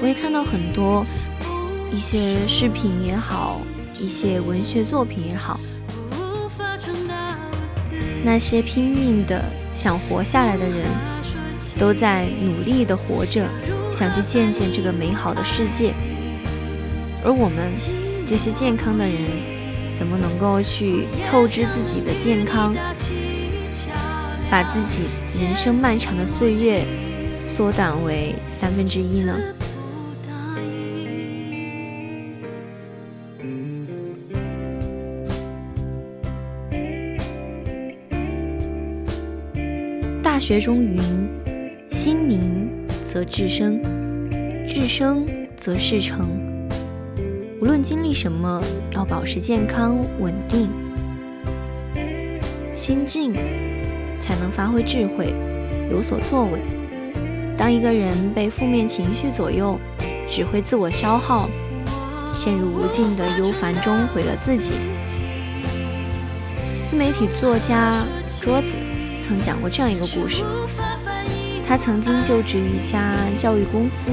[0.00, 1.04] 我也看到很多
[1.94, 3.60] 一些视频也好，
[4.00, 5.60] 一些文学作品也好，
[8.24, 10.86] 那些拼命的想活下来的人，
[11.78, 13.46] 都在努力的活着，
[13.92, 15.94] 想去见见这个美好的世界。
[17.24, 17.72] 而我们
[18.28, 19.16] 这些健康的人，
[19.94, 22.74] 怎么能够去透支自己的健康，
[24.50, 25.02] 把自己
[25.40, 26.84] 人生漫长的岁月
[27.46, 29.34] 缩短为三分之一呢？
[40.22, 41.00] 大学中云
[43.28, 43.78] ：“则智生，
[44.66, 46.26] 智生则事成。
[47.60, 48.62] 无论经历什么，
[48.92, 50.70] 要保持健康稳定，
[52.74, 53.34] 心静
[54.18, 55.34] 才能发挥智慧，
[55.90, 56.58] 有所作为。
[57.58, 59.78] 当一个人被负面情绪左右，
[60.30, 61.50] 只会自我消耗，
[62.34, 64.72] 陷入无尽的忧烦中，毁了自己。
[66.88, 68.02] 自媒体作家
[68.40, 68.68] 桌子
[69.22, 70.42] 曾讲过这样一个故事：
[71.68, 74.10] 他曾经就职于一家教育公司，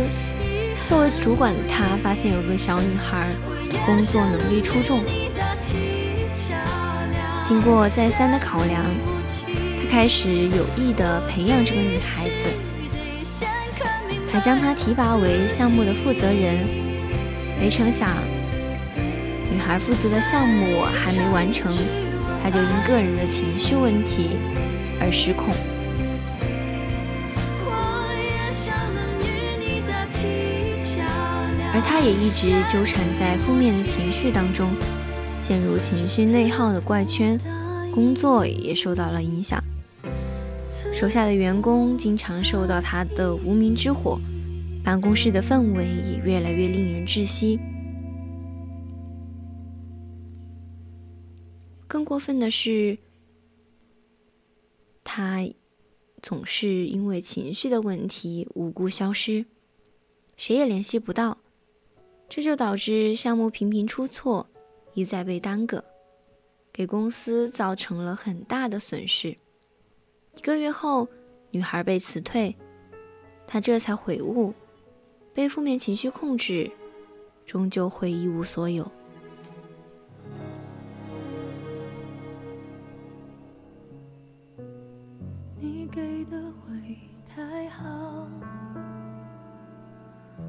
[0.89, 3.29] 作为主管的他发现有个小女孩
[3.85, 5.01] 工作能力出众，
[7.47, 8.83] 经过再三的考量，
[9.47, 13.45] 他开始有意的培养这个女孩子，
[14.29, 16.67] 还将她提拔为项目的负责人。
[17.57, 18.09] 没成想，
[19.49, 21.71] 女孩负责的项目还没完成。
[22.43, 24.31] 他就因个人的情绪问题
[24.99, 25.55] 而失控，
[31.75, 34.71] 而他也一直纠缠在负面的情绪当中，
[35.45, 37.37] 陷入情绪内耗的怪圈，
[37.93, 39.61] 工作也受到了影响，
[40.93, 44.17] 手下的员工经常受到他的无名之火，
[44.85, 47.59] 办公室的氛围也越来越令人窒息。
[51.89, 52.97] 更过分的是，
[55.03, 55.45] 他
[56.21, 59.43] 总是因为情绪的问题无故消失，
[60.37, 61.39] 谁也联系不到，
[62.35, 64.45] 这就导致项目频频出错，
[64.93, 65.81] 一再被耽搁，
[66.73, 69.29] 给公司造成了很大的损失。
[70.35, 71.07] 一个月后，
[71.49, 72.53] 女孩被辞退，
[73.47, 74.53] 她这才悔悟，
[75.33, 76.69] 被负面情绪控制，
[77.45, 78.91] 终究会一无所有。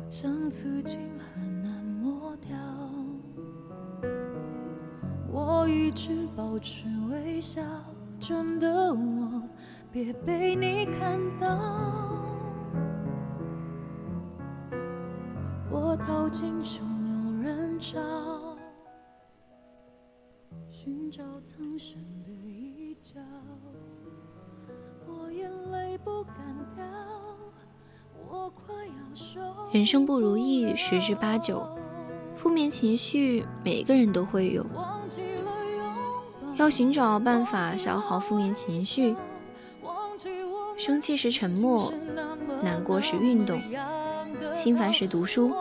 [0.09, 0.99] 像刺青
[5.97, 7.63] 直保持微笑，
[8.21, 9.43] 真的我
[9.91, 11.49] 别被你看到。
[15.71, 17.99] 我逃进汹涌人潮，
[20.69, 23.19] 寻找藏身的一角，
[25.07, 26.37] 我眼泪不敢
[26.77, 26.85] 掉。
[29.73, 31.67] 人生不如意十之八九，
[32.35, 34.63] 负面情绪每个人都会有。
[36.57, 39.15] 要寻找办法消耗负面情绪。
[40.77, 41.93] 生气时沉默，
[42.63, 43.61] 难过时运动，
[44.57, 45.55] 心烦时读书。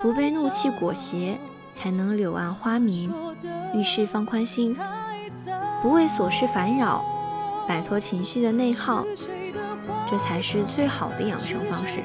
[0.00, 1.38] 不被怒气裹挟，
[1.72, 3.12] 才能柳暗花明。
[3.74, 4.76] 遇事放宽心，
[5.82, 7.04] 不为琐事烦扰，
[7.66, 9.04] 摆脱情绪的内耗。
[10.10, 12.00] 这才是最好的养生方式。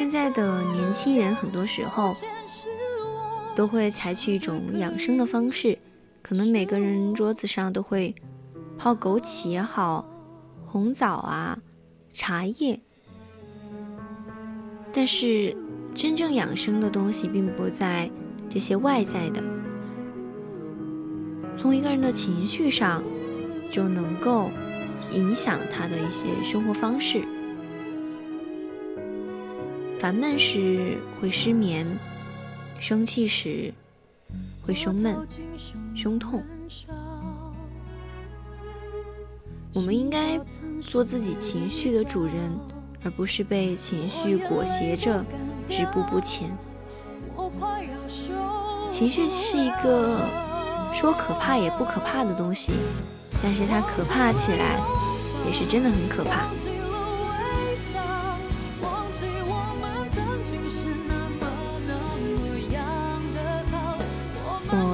[0.00, 2.14] 现在的年轻人很多时候
[3.54, 5.78] 都会采取一种养生的方式，
[6.22, 8.14] 可能每个人桌子上都会
[8.78, 10.08] 泡枸杞也好，
[10.64, 11.58] 红枣啊，
[12.14, 12.80] 茶叶。
[14.90, 15.54] 但是
[15.94, 18.10] 真正养生的东西并不在
[18.48, 19.44] 这些外在的。
[21.58, 23.04] 从一个人的情绪上，
[23.70, 24.50] 就能够
[25.12, 27.22] 影响他的一些生活方式。
[30.00, 31.86] 烦闷时会失眠，
[32.78, 33.70] 生气时
[34.66, 35.14] 会胸闷、
[35.94, 36.42] 胸痛。
[39.74, 40.40] 我们应该
[40.80, 42.34] 做自己情绪的主人，
[43.04, 45.22] 而不是被情绪裹挟着
[45.68, 46.50] 止步不前。
[48.90, 50.26] 情绪是一个。
[50.92, 52.72] 说可怕也不可怕的东西，
[53.40, 54.80] 但是它可怕起来，
[55.46, 56.48] 也是真的很可怕。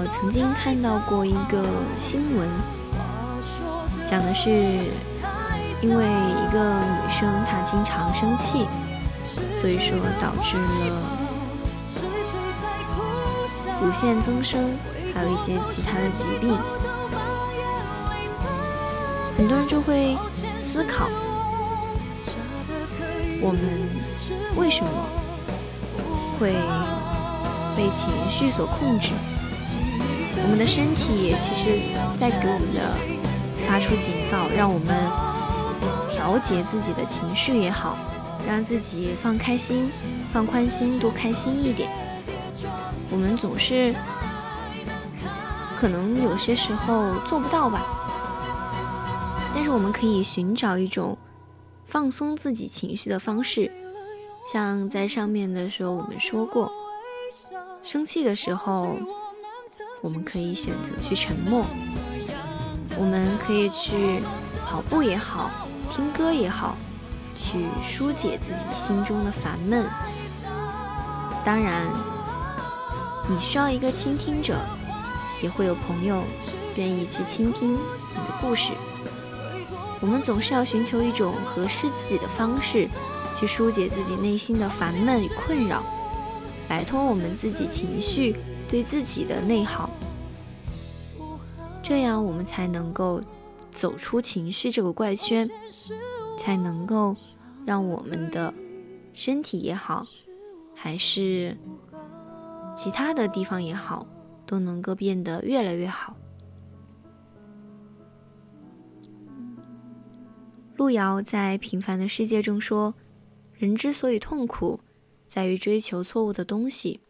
[0.09, 1.65] 曾经看到过一个
[1.99, 2.49] 新闻，
[4.09, 4.51] 讲的是，
[5.81, 8.67] 因为一个女生她经常生气，
[9.61, 10.67] 所以说导致了
[13.83, 14.71] 乳腺增生。
[15.15, 16.59] 还有一些其他的疾病，
[19.37, 20.15] 很多人就会
[20.59, 21.09] 思考：
[23.41, 23.61] 我们
[24.57, 24.91] 为什么
[26.39, 26.53] 会
[27.75, 29.15] 被情绪所控制？
[30.47, 31.81] 我们的身体其实
[32.15, 32.81] 在给我们的
[33.67, 34.97] 发出警告，让我们
[36.09, 37.99] 调节自己的情绪也好，
[38.47, 39.91] 让自己放开心、
[40.33, 41.91] 放宽心、多开心一点。
[43.11, 43.93] 我们总是。
[45.77, 47.85] 可能有些时候做不到吧，
[49.55, 51.19] 但是我们可以寻找一种
[51.85, 53.71] 放松自己情绪的方式。
[54.51, 56.73] 像在上面的时候我们说过，
[57.83, 58.97] 生气的时候，
[60.07, 61.67] 我们可以选择去沉默，
[62.97, 64.21] 我们可以去
[64.65, 65.51] 跑步也好，
[65.91, 66.77] 听歌也好，
[67.37, 69.85] 去疏解自己心中的烦闷。
[71.45, 71.89] 当然，
[73.29, 74.61] 你需要一个倾听者，
[75.43, 76.23] 也会有朋友
[76.77, 78.71] 愿意去倾听你的故事。
[80.01, 82.89] 我们总是要寻求一种合适自己的方式，
[83.37, 85.83] 去疏解自己内心的烦闷与困扰，
[86.69, 88.37] 摆脱我们自己情绪
[88.69, 89.89] 对自己的内耗，
[91.83, 93.23] 这样我们才能够
[93.71, 95.49] 走出情绪这个怪圈，
[96.39, 97.15] 才能够
[97.65, 98.53] 让我们的
[99.13, 100.07] 身体也好，
[100.75, 101.57] 还是
[102.77, 104.07] 其他的地方也好，
[104.45, 106.17] 都能够变得越来越好。
[110.77, 112.93] 路遥在《平凡的世界》中说
[113.57, 114.79] ：“人之所以痛苦，
[115.27, 117.01] 在于追求错误的东西。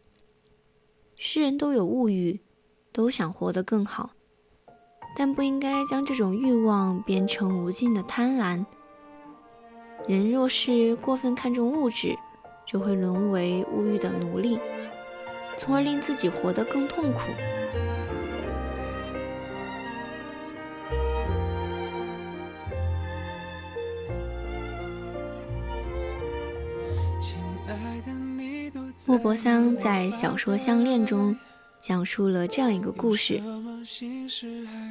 [1.19, 2.39] 世人都有物欲，
[2.91, 4.11] 都想活得更好，
[5.17, 8.63] 但不应该将这种欲望变成无尽的贪婪。
[10.07, 12.15] 人若是过分看重物质，
[12.67, 14.59] 就会沦为物欲的奴隶，
[15.57, 17.21] 从而令自己活得更痛苦。”
[29.07, 31.33] 莫泊桑在小说《项链》中
[31.79, 33.41] 讲述了这样一个故事：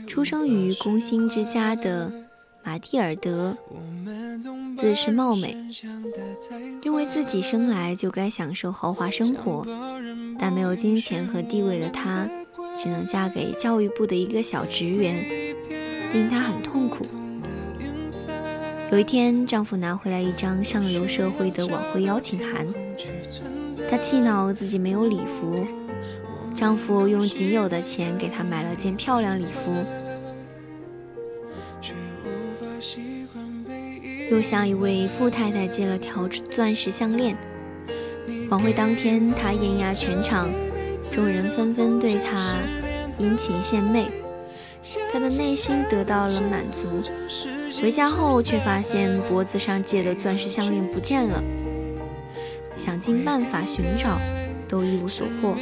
[0.06, 2.10] 出生于工薪之家的
[2.64, 3.54] 马蒂尔德，
[4.74, 5.54] 自恃貌美，
[6.82, 9.66] 认为自己生来就该享受豪华生活，
[10.38, 12.26] 但没有金钱和地位的她，
[12.82, 15.22] 只能嫁给教育部的一个小职员，
[16.14, 17.04] 令她很痛苦。
[18.92, 22.64] 有一天，丈夫拿回来一张上流社会的晚会邀请函。
[23.90, 25.66] 她气恼自己没有礼服，
[26.54, 29.84] 丈夫用仅有的钱给她买了件漂亮礼服，
[34.30, 37.36] 又向一位富太太借了条钻石项链。
[38.50, 40.48] 晚会当天，她艳压全场，
[41.12, 42.56] 众人纷纷对她
[43.18, 44.06] 殷勤献媚，
[45.12, 47.02] 她的内心得到了满足。
[47.82, 51.42] 回家后，却发现脖子上借的钻石项链不见了。
[52.76, 54.18] 想尽办法寻找，
[54.68, 55.54] 都一无所获。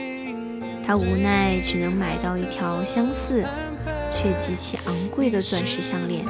[0.87, 3.45] 他无奈，只能买到一条相似
[4.15, 6.25] 却极其昂贵的钻石项链，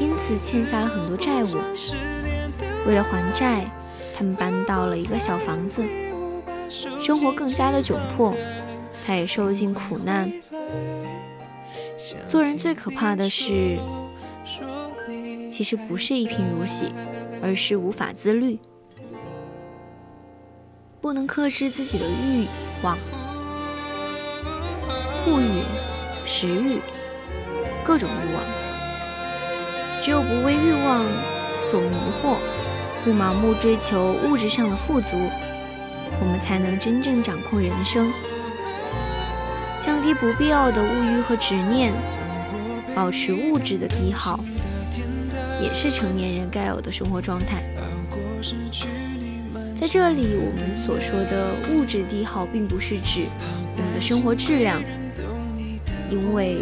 [0.00, 1.58] 因此欠下了很多债务。
[2.86, 3.70] 为了还债，
[4.16, 5.82] 他们搬到了一个小房子，
[7.00, 8.34] 生活更加的窘迫。
[9.06, 10.30] 他也受尽苦难。
[12.28, 13.78] 做人最可怕的是，
[15.58, 16.92] 其实不是一贫如洗，
[17.42, 18.56] 而是无法自律。
[21.00, 22.46] 不能克制自己的欲
[22.80, 22.96] 望、
[25.26, 25.64] 物欲、
[26.24, 26.78] 食欲，
[27.82, 28.44] 各种欲望。
[30.00, 31.04] 只有不为欲望
[31.68, 32.36] 所迷惑，
[33.04, 35.16] 不盲目追求物质上的富足，
[36.20, 38.12] 我们才能真正掌控人生，
[39.84, 41.92] 降低不必要的物欲和执念，
[42.94, 44.38] 保持物质的低耗，
[45.60, 47.62] 也是成年人该有的生活状态。
[49.76, 53.26] 在这里，我们所说的物质低耗，并不是指
[53.76, 54.82] 我们的生活质量
[56.10, 56.56] 因为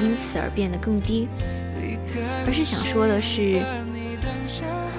[0.00, 1.28] 因此而变得更低，
[2.46, 3.60] 而是想说的是，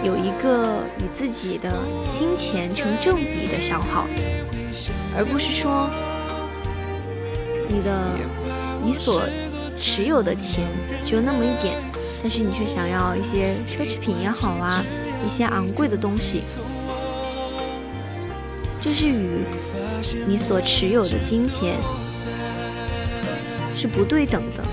[0.04, 1.72] 有一个与自己的
[2.12, 4.06] 金钱成正比的消耗，
[5.18, 5.90] 而不是说
[7.68, 8.16] 你的
[8.86, 9.24] 你所
[9.76, 10.68] 持有的钱
[11.04, 11.78] 只有那么一点，
[12.22, 14.84] 但是你却想要一些奢侈品也好啊，
[15.26, 16.44] 一些昂贵的东西。
[18.82, 19.44] 这是与
[20.26, 21.76] 你所持有的金钱
[23.76, 24.64] 是不对等的。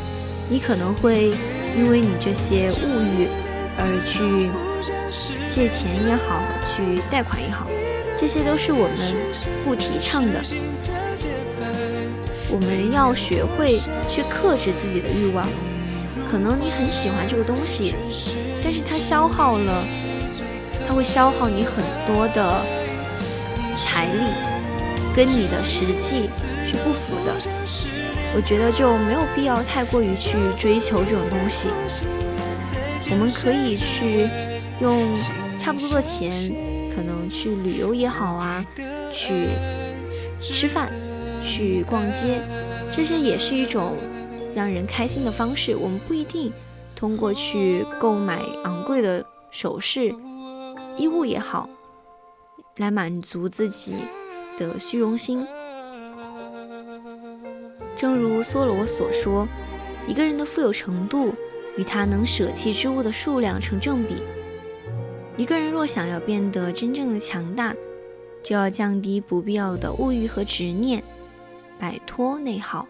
[0.49, 1.33] 你可能会
[1.77, 3.27] 因为你这些物欲
[3.79, 4.49] 而去
[5.49, 6.41] 借钱也好，
[6.75, 7.67] 去贷款也好，
[8.19, 8.97] 这些都是我们
[9.65, 10.41] 不提倡的。
[12.49, 13.79] 我们要学会
[14.09, 15.49] 去克制自己的欲望。
[16.37, 17.95] 可能你很喜欢这个东西，
[18.63, 19.83] 但是它消耗了，
[20.87, 22.63] 它会消耗你很多的。
[23.79, 24.21] 财力
[25.15, 26.29] 跟你的实际
[26.67, 27.33] 是不符的，
[28.35, 31.69] 我觉得就没有必要太过于去追求这种东西。
[33.11, 34.29] 我们可以去
[34.79, 35.15] 用
[35.59, 36.31] 差不多的钱，
[36.95, 38.63] 可能去旅游也好啊，
[39.11, 39.49] 去
[40.39, 40.87] 吃饭、
[41.43, 42.41] 去逛街，
[42.93, 43.97] 这些也是一种
[44.57, 45.77] 让人开心的方式。
[45.77, 46.51] 我们不一定
[46.97, 50.13] 通过去购买昂贵的首饰、
[50.97, 51.69] 衣物也好。
[52.79, 53.95] 来满足自己
[54.59, 55.47] 的虚荣心。
[57.97, 59.49] 正如梭罗所说，
[60.07, 61.35] 一个人的富有程度
[61.79, 64.17] 与他能舍弃之物的数量成正比。
[65.39, 67.75] 一个人若想要变得真正的强大，
[68.43, 71.03] 就要降低不必要的物欲和执念，
[71.79, 72.87] 摆脱内耗。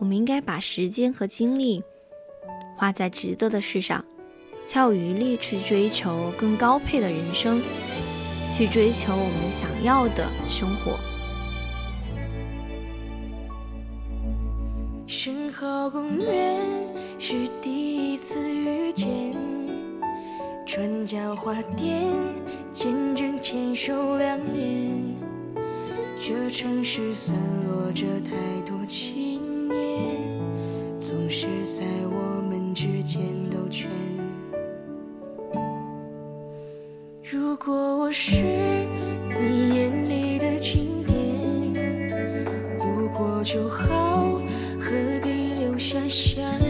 [0.00, 1.84] 我们应该把时间和精力
[2.74, 4.02] 花在值得的事上，
[4.64, 7.60] 才有余力去追求更高配的人生，
[8.56, 10.98] 去追求我们想要的生活。
[15.06, 16.58] 身后公园
[17.18, 19.34] 是第一次遇见，
[20.66, 22.10] 转角花店
[22.72, 25.14] 见证牵手两年，
[26.22, 27.36] 这城市散
[27.66, 28.30] 落着太
[28.64, 29.39] 多情。
[30.98, 31.46] 总是
[31.78, 33.88] 在我们之间兜圈。
[37.22, 38.42] 如果我是
[39.28, 41.14] 你眼里的景点，
[42.78, 44.40] 路过就好，
[44.80, 44.90] 何
[45.22, 46.69] 必留下想念？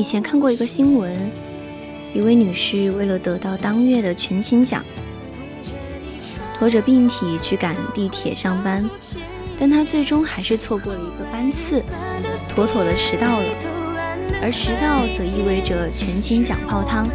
[0.00, 1.14] 以前看过一个新闻，
[2.14, 4.82] 一位女士为了得到当月的全勤奖，
[6.58, 8.88] 拖着病体去赶地铁上班，
[9.58, 11.84] 但她最终还是错过了一个班次，
[12.48, 13.46] 妥妥的迟到了。
[14.40, 17.06] 而迟到则意味着全勤奖泡汤，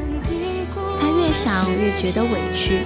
[1.01, 2.83] 她越想越觉得委屈，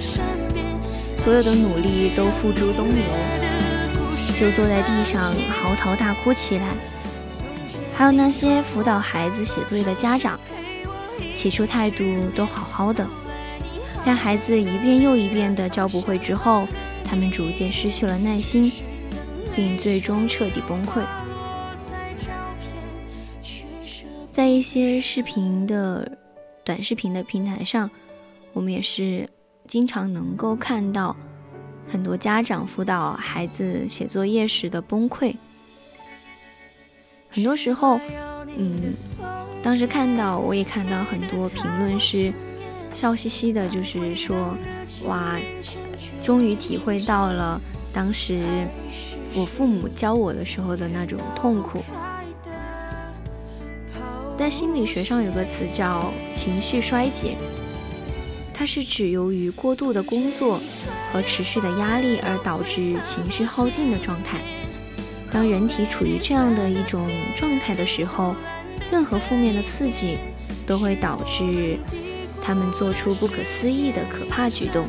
[1.18, 3.04] 所有的努力都付诸东流，
[4.40, 6.74] 就坐在地上嚎啕大哭起来。
[8.00, 10.40] 还有那些辅导孩子写作业的家长，
[11.34, 12.02] 起初态度
[12.34, 13.06] 都好好的，
[14.06, 16.66] 但孩子一遍又一遍的教不会之后，
[17.04, 18.72] 他们逐渐失去了耐心，
[19.54, 21.04] 并最终彻底崩溃。
[24.30, 26.10] 在一些视频的
[26.64, 27.90] 短视频的平台上，
[28.54, 29.28] 我们也是
[29.68, 31.14] 经常能够看到
[31.92, 35.36] 很多家长辅导孩子写作业时的崩溃。
[37.30, 38.00] 很多时候，
[38.56, 38.92] 嗯，
[39.62, 42.32] 当时看到我也看到很多评论是
[42.92, 44.56] 笑嘻嘻的，就是说，
[45.06, 45.38] 哇，
[46.24, 47.60] 终于体会到了
[47.92, 48.42] 当时
[49.34, 51.82] 我父母教我的时候的那种痛苦。
[54.36, 57.36] 但心理学上有个词叫情绪衰竭，
[58.52, 60.58] 它是指由于过度的工作
[61.12, 64.40] 和持续的压力而导致情绪耗尽的状态。
[65.32, 68.34] 当人体处于这样的一种状态的时候，
[68.90, 70.18] 任何负面的刺激
[70.66, 71.78] 都会导致
[72.42, 74.88] 他们做出不可思议的可怕举动。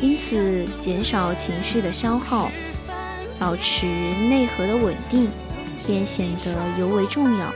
[0.00, 2.50] 因此，减少情绪的消耗，
[3.38, 5.28] 保持内核的稳定，
[5.86, 7.52] 便显得尤为重要。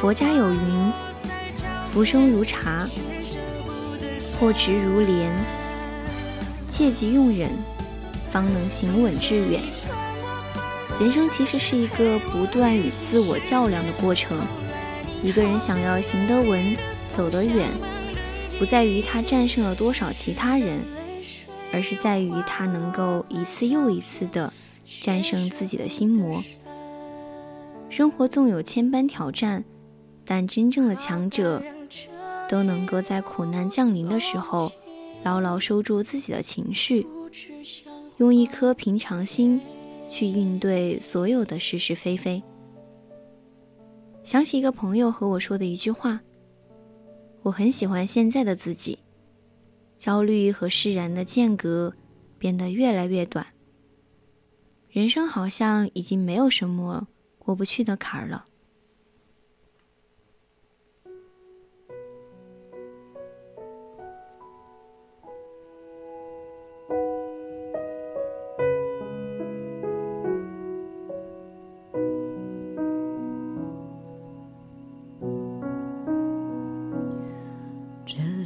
[0.00, 0.92] 佛家有云
[1.90, 2.78] ：“浮生如茶，
[4.38, 5.32] 破执如莲。
[6.70, 7.50] 戒急用忍，
[8.30, 9.60] 方能行稳致远。”
[11.00, 14.38] 人生其实是一个不断与自我较量的过程。
[15.20, 16.76] 一个人想要行得稳、
[17.10, 17.68] 走得远，
[18.56, 20.78] 不在于他战胜了多少其他人，
[21.72, 24.52] 而是在于他能够一次又一次地
[25.02, 26.40] 战胜自己的心魔。
[27.90, 29.64] 生活纵有千般挑战。
[30.30, 31.62] 但真正的强者，
[32.50, 34.70] 都能够在苦难降临的时候，
[35.24, 37.06] 牢牢收住自己的情绪，
[38.18, 39.58] 用一颗平常心
[40.10, 42.42] 去应对所有的是是非非。
[44.22, 46.20] 想起一个朋友和我说的一句话
[47.40, 48.98] ：“我很喜欢现在的自己，
[49.96, 51.90] 焦虑和释然的间隔
[52.38, 53.46] 变得越来越短，
[54.90, 57.08] 人生好像已经没有什么
[57.38, 58.44] 过不去的坎儿了。”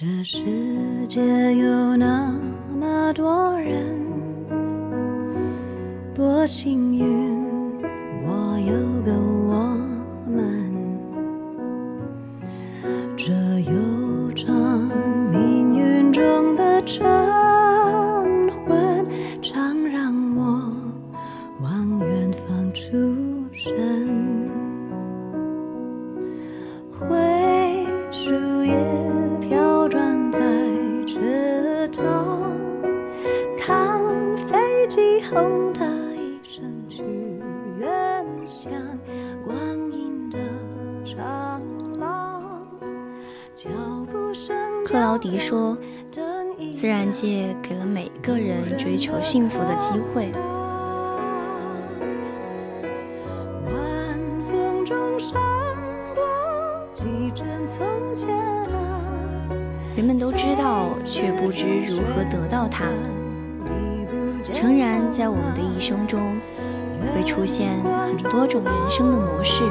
[0.00, 0.38] 这世
[1.08, 1.20] 界
[1.56, 2.30] 有那
[2.78, 3.82] 么多人，
[6.14, 7.37] 多幸运，
[46.80, 50.30] 自然界给了每一个人追求幸福的机会，
[59.96, 62.84] 人们都知道，却不知如何得到它。
[64.44, 66.38] 诚然，在我们的一生中，
[67.12, 69.64] 会出现很多种人生的模式，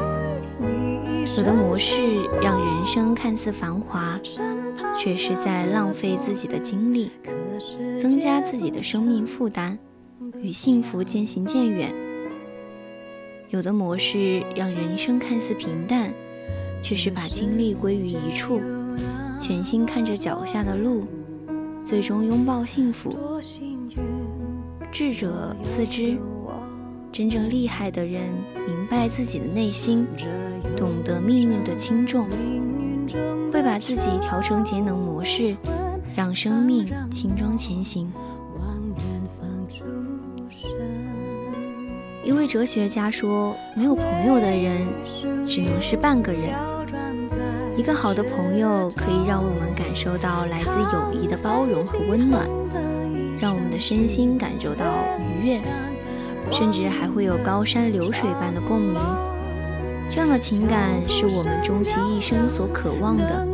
[1.38, 1.94] 有的模式
[2.42, 4.20] 让人生看似繁华，
[4.98, 7.10] 却是在浪费自己的精力，
[8.00, 9.78] 增加自己的生命负担，
[10.42, 11.94] 与幸福渐行渐远。
[13.50, 16.12] 有的模式让人生看似平淡，
[16.82, 18.60] 却是把精力归于一处，
[19.38, 21.06] 全心看着脚下的路，
[21.84, 23.16] 最终拥抱幸福。
[24.90, 26.18] 智者自知，
[27.12, 28.22] 真正厉害的人
[28.66, 30.04] 明白自己的内心，
[30.76, 32.28] 懂得命运的轻重，
[33.78, 35.56] 自己调成节能模式，
[36.16, 38.10] 让生命轻装前行。
[42.24, 44.86] 一位哲学家说：“没有朋友的人，
[45.46, 46.52] 只能是半个人。
[47.76, 52.46] 一个好的朋友可以让我们感受到来自友谊的包容和温暖，
[53.40, 54.84] 让我们的身心感受到
[55.18, 55.60] 愉悦，
[56.50, 59.00] 甚至还会有高山流水般的共鸣。
[60.10, 63.46] 这样的情感是我们终其一生所渴望的。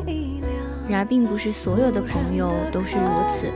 [0.88, 3.46] 然而，并不是所有的朋友都是如此。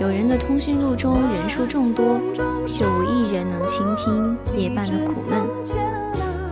[0.00, 2.20] 有人的通讯录中人数众多，
[2.66, 5.40] 却无一人能倾听夜半的苦闷；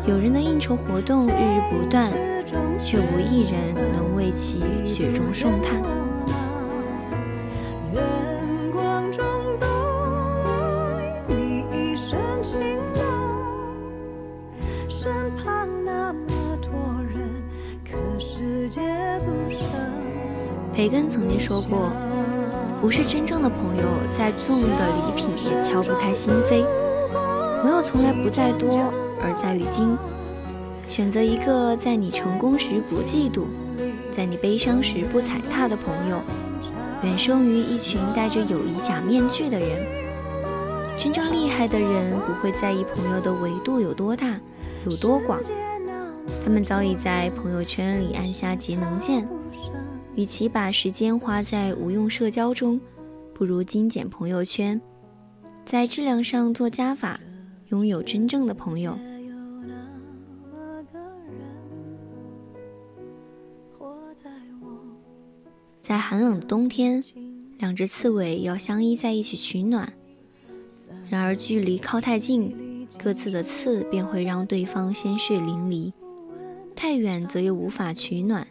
[0.07, 2.11] 有人的应酬活动日日不断，
[2.79, 5.81] 却无一人能为其雪中送炭。
[20.77, 21.91] 培根曾经说过，
[22.83, 23.83] 不是真正的朋友，
[24.15, 26.63] 再重的礼品也敲不开心扉。
[27.63, 29.97] 朋友从来不在多，而在于精。
[30.87, 33.45] 选择一个在你成功时不嫉妒，
[34.13, 36.21] 在你悲伤时不踩踏的朋友，
[37.03, 39.69] 远胜于一群戴着友谊假面具的人。
[40.99, 44.39] 真正厉害的人不会在意朋友的维度有多大、
[44.85, 45.41] 有多广，
[46.45, 49.27] 他们早已在朋友圈里按下节能键。
[50.17, 52.81] 与其把时间花在无用社交中，
[53.35, 54.81] 不如精简朋友圈，
[55.63, 57.21] 在质量上做加法，
[57.69, 58.99] 拥有真正的朋友。
[65.83, 67.05] 在寒冷的冬天，
[67.59, 69.93] 两只刺猬要相依在一起取暖。
[71.09, 75.93] 然而距离靠太近，各自的刺便会让对方鲜血淋漓；
[76.75, 78.49] 太远则又无法取暖。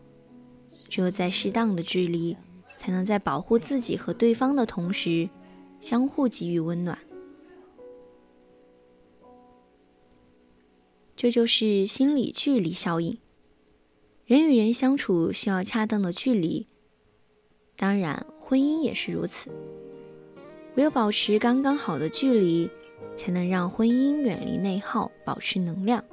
[0.87, 2.35] 只有在适当的距离，
[2.77, 5.29] 才能在保护自己和对方的同时，
[5.79, 6.97] 相互给予温暖。
[11.15, 13.17] 这就是心理距离效应。
[14.25, 16.67] 人与人相处需要恰当的距离，
[17.75, 19.49] 当然，婚姻也是如此。
[20.75, 22.69] 唯有保持刚刚好的距离，
[23.15, 26.03] 才能让婚姻远离内耗，保持能量。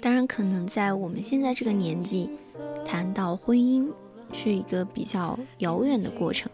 [0.00, 2.30] 当然，可能在我们现在这个年纪，
[2.84, 3.88] 谈到婚姻
[4.32, 6.50] 是一个比较遥远的过程。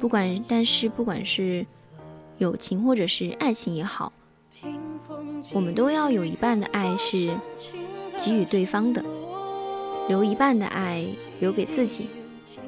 [0.00, 1.64] 不管，但是不管是
[2.38, 4.12] 友情或者是爱情也好，
[5.52, 7.30] 我们都要有一半的爱是
[8.20, 9.04] 给予对方的，
[10.08, 11.06] 留一半的爱
[11.38, 12.08] 留给自己。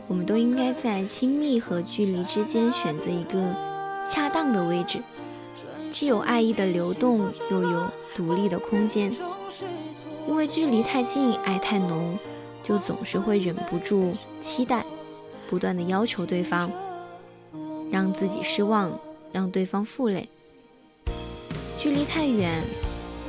[0.09, 3.55] 我们都应该在亲密和距离之间选择一个
[4.09, 5.03] 恰当的位置，
[5.91, 9.13] 既有爱意的流动，又有独立的空间。
[10.27, 12.19] 因为距离太近，爱太浓，
[12.63, 14.85] 就总是会忍不住期待，
[15.51, 16.71] 不断的要求对方，
[17.91, 18.99] 让自己失望，
[19.33, 20.29] 让对方负累。
[21.79, 22.65] 距离太远，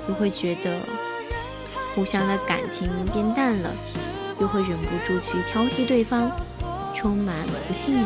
[0.07, 0.79] 又会觉得
[1.93, 3.73] 互相的感情变淡了，
[4.39, 6.31] 又会忍不住去挑剔对方，
[6.93, 8.05] 充满不信任，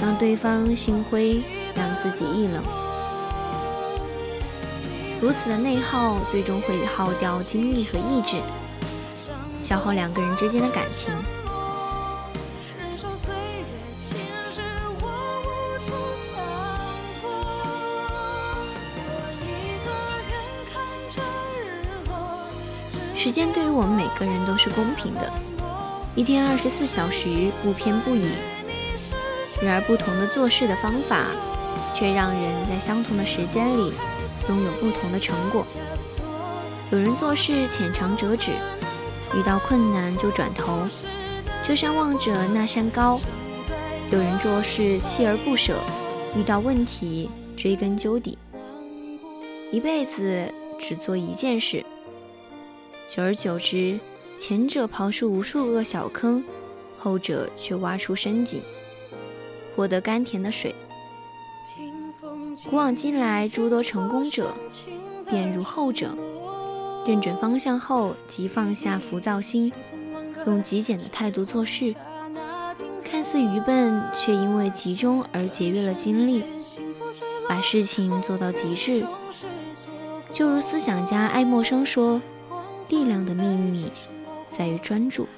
[0.00, 1.40] 让对方心灰，
[1.76, 2.89] 让自己意冷。
[5.20, 8.38] 如此的内耗，最终会耗掉精力和意志，
[9.62, 11.12] 消耗两个人之间的感情。
[23.14, 25.30] 时间对于我们每个人都是公平的，
[26.14, 28.26] 一天二十四小时不偏不倚。
[29.62, 31.26] 然而，不同的做事的方法，
[31.94, 33.92] 却让人在相同的时间里
[34.50, 35.64] 拥有不同的成果。
[36.90, 38.50] 有人做事浅尝辄止，
[39.32, 40.82] 遇到困难就转头，
[41.64, 43.20] 这山望着那山高；
[44.10, 45.78] 有人做事锲而不舍，
[46.36, 48.36] 遇到问题追根究底，
[49.70, 51.86] 一辈子只做一件事。
[53.06, 54.00] 久而久之，
[54.36, 56.42] 前者刨出无数个小坑，
[56.98, 58.60] 后者却挖出深井，
[59.76, 60.74] 获得甘甜的水。
[62.68, 64.54] 古往今来，诸多成功者
[65.28, 66.16] 便如后者，
[67.06, 69.72] 认准方向后即放下浮躁心，
[70.46, 71.94] 用极简的态度做事，
[73.02, 76.42] 看似愚笨，却因为集中而节约了精力，
[77.48, 79.04] 把事情做到极致。
[80.32, 82.20] 就如思想家爱默生说。
[82.90, 83.88] 力量的秘密
[84.48, 85.28] 在于专注。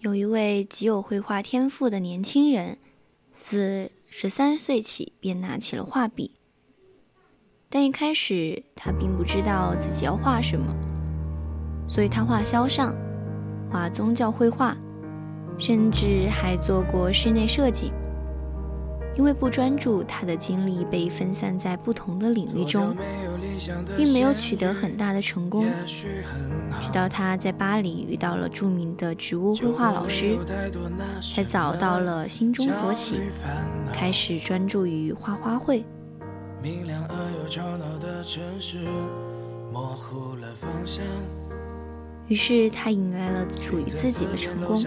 [0.00, 2.78] 有一位极有绘画天赋的年轻人，
[3.34, 6.30] 自十三岁起便拿起了画笔。
[7.68, 10.72] 但一开始他并不知道自己要画什么，
[11.88, 12.94] 所以他画肖像、
[13.68, 14.76] 画宗教绘画，
[15.58, 17.90] 甚至还做过室内设计。
[19.18, 22.96] 因为不专注，他的精力被分散在不同的领域中，
[23.96, 25.66] 并没有取得很大的成功。
[26.80, 30.38] 直到他在巴黎遇到了著名的植物绘画老师，
[31.34, 33.20] 才找到了心中所喜，
[33.92, 35.82] 开始专注于画花卉。
[42.28, 44.84] 于是他迎来了属于自己的成功。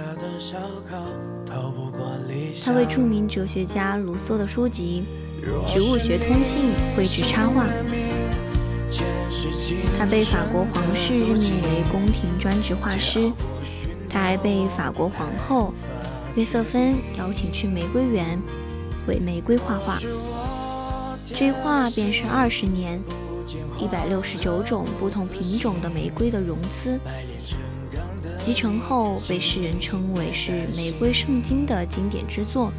[2.63, 5.03] 他为著名哲学家卢梭的书籍
[5.73, 7.65] 《植物学通信》绘制插画。
[9.97, 13.31] 他被法国皇室任命为宫廷专职画师。
[14.07, 15.73] 他还被法国皇后
[16.35, 18.37] 约瑟芬邀请去玫瑰园
[19.07, 19.99] 为玫瑰画画。
[21.25, 23.01] 这画便是二十年。
[23.81, 26.99] 一百六十九种不同品种的玫瑰的融资，
[28.39, 32.71] 集成后被世人称为是玫瑰圣经的经典之作，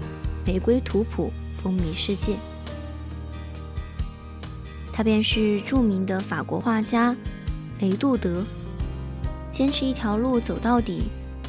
[0.46, 2.36] 《玫瑰图谱》风靡世界。
[4.92, 7.16] 他便是著名的法国画家
[7.80, 8.44] 雷杜德。
[9.50, 11.02] 坚持一条路走到底，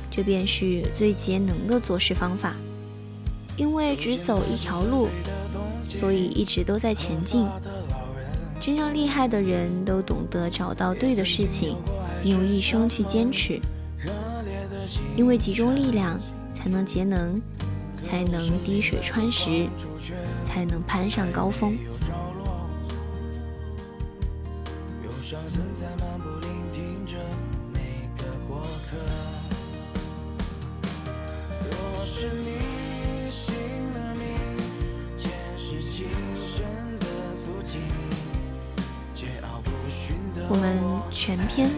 [0.10, 2.56] 这便是最节能的做事方法。
[3.56, 5.08] 因为只走一条路，
[5.88, 7.48] 所以一直都在前进。
[8.66, 11.76] 真正厉害的人都懂得找到对的事情，
[12.24, 13.60] 用一生去坚持。
[15.18, 16.18] 因为集中力量，
[16.54, 17.42] 才能节能，
[18.00, 19.68] 才能滴水穿石，
[20.46, 21.76] 才能攀上高峰。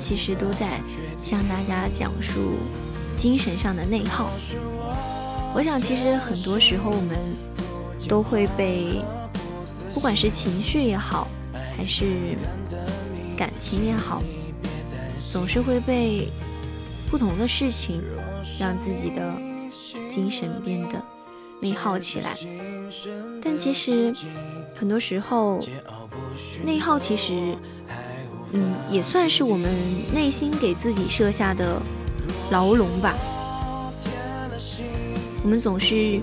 [0.05, 0.79] 其实都在
[1.19, 2.57] 向大家讲述
[3.17, 4.29] 精神上的内耗。
[5.51, 7.17] 我想，其实很多时候我们
[8.07, 9.01] 都会被，
[9.95, 11.27] 不管是情绪也好，
[11.75, 12.37] 还是
[13.35, 14.21] 感情也好，
[15.31, 16.29] 总是会被
[17.09, 17.99] 不同的事情
[18.59, 19.33] 让自己的
[20.07, 21.01] 精神变得
[21.59, 22.37] 内耗起来。
[23.41, 24.13] 但其实
[24.75, 25.59] 很多时候，
[26.63, 27.57] 内耗其实。
[28.55, 29.69] 嗯，也算是我们
[30.13, 31.81] 内心给自己设下的
[32.51, 33.13] 牢笼吧。
[35.43, 36.19] 我们总是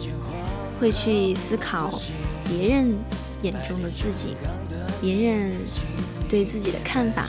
[0.80, 2.00] 会去思考
[2.44, 2.96] 别人
[3.42, 4.34] 眼中的自己，
[5.00, 5.52] 别人
[6.28, 7.28] 对自己的看法，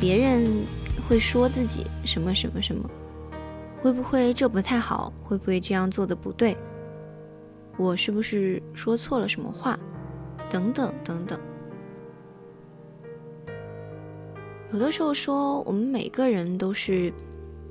[0.00, 0.64] 别人
[1.08, 2.88] 会说自己什么什么什么，
[3.82, 5.12] 会不会这不太好？
[5.24, 6.56] 会不会这样做的不对？
[7.76, 9.78] 我是不是说错了什么话？
[10.48, 11.38] 等等等等。
[14.74, 17.12] 有的时候说，我们每个人都是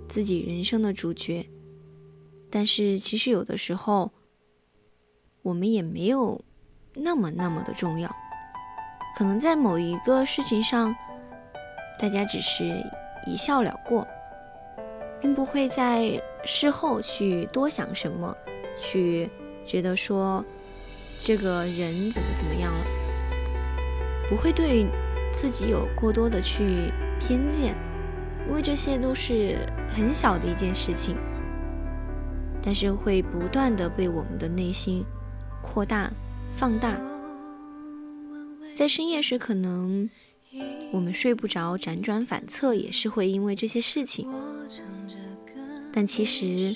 [0.07, 1.45] 自己人生的主角，
[2.49, 4.09] 但是其实有的时候，
[5.41, 6.41] 我们也没有
[6.93, 8.09] 那么那么的重要。
[9.17, 10.95] 可能在某一个事情上，
[11.99, 12.81] 大家只是
[13.27, 14.07] 一笑了过，
[15.19, 18.33] 并不会在事后去多想什么，
[18.79, 19.29] 去
[19.65, 20.41] 觉得说
[21.19, 22.85] 这个人怎么怎么样了，
[24.29, 24.87] 不会对。
[25.33, 27.75] 自己有过多的去偏见，
[28.47, 29.57] 因为这些都是
[29.93, 31.17] 很小的一件事情，
[32.61, 35.03] 但是会不断的被我们的内心
[35.61, 36.09] 扩大、
[36.53, 36.95] 放大。
[38.75, 40.09] 在深夜时，可能
[40.91, 44.31] 我们睡不着，辗转反侧，也是会因为这些事情。
[45.91, 46.75] 但其实，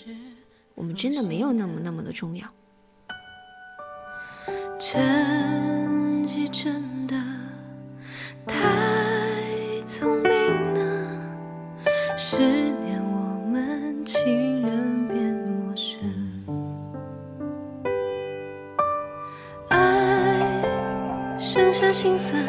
[0.76, 2.48] 我们真的没有那么那么的重要。
[4.80, 6.97] 真真的。
[8.48, 8.56] 太
[9.86, 10.32] 聪明
[10.74, 10.80] 了，
[12.18, 16.00] 十年我们情人变陌生，
[19.68, 19.78] 爱
[21.38, 22.42] 剩下心酸，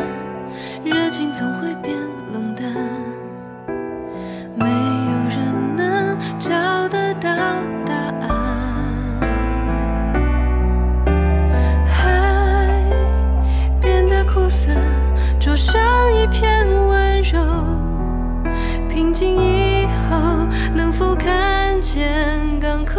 [0.84, 1.96] 热情总会变
[2.32, 2.72] 冷淡，
[4.54, 6.16] 没有人能
[15.58, 15.74] 上
[16.14, 17.36] 一片温柔，
[18.88, 22.94] 平静以后能否看见港口？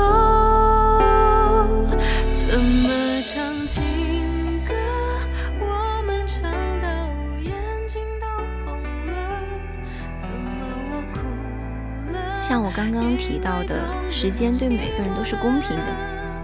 [2.34, 2.90] 怎么
[3.24, 3.82] 唱情
[4.68, 4.74] 歌？
[5.62, 6.90] 我们唱到
[7.42, 7.56] 眼
[7.88, 8.28] 睛都
[8.66, 8.78] 红
[9.08, 9.14] 了。
[10.18, 10.52] 怎么
[10.92, 11.22] 我哭
[12.12, 12.42] 了？
[12.42, 13.80] 像我刚刚提到的，
[14.12, 15.96] 时间对每个人都是公平的，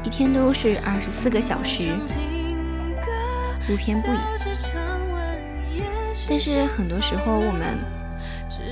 [0.01, 1.89] 一天都是二十四个小时，
[3.67, 4.17] 不偏不倚。
[6.27, 7.77] 但是很多时候，我们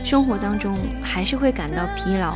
[0.04, 2.36] 生活当中还是会感到疲劳，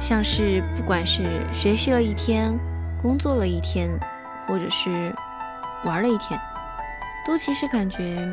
[0.00, 1.22] 像是不管是
[1.52, 2.52] 学习了一天、
[3.00, 3.90] 工作了一天，
[4.46, 5.14] 或者是
[5.84, 6.38] 玩了一天，
[7.26, 8.28] 都其实感觉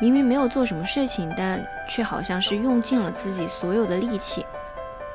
[0.00, 4.46] 明明没有做什么事情，但却好像是用尽了自己所有的力气，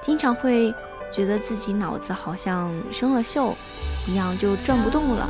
[0.01, 0.73] 经常会
[1.11, 3.53] 觉得自己脑子好像生了锈
[4.07, 5.29] 一样，就转不动了。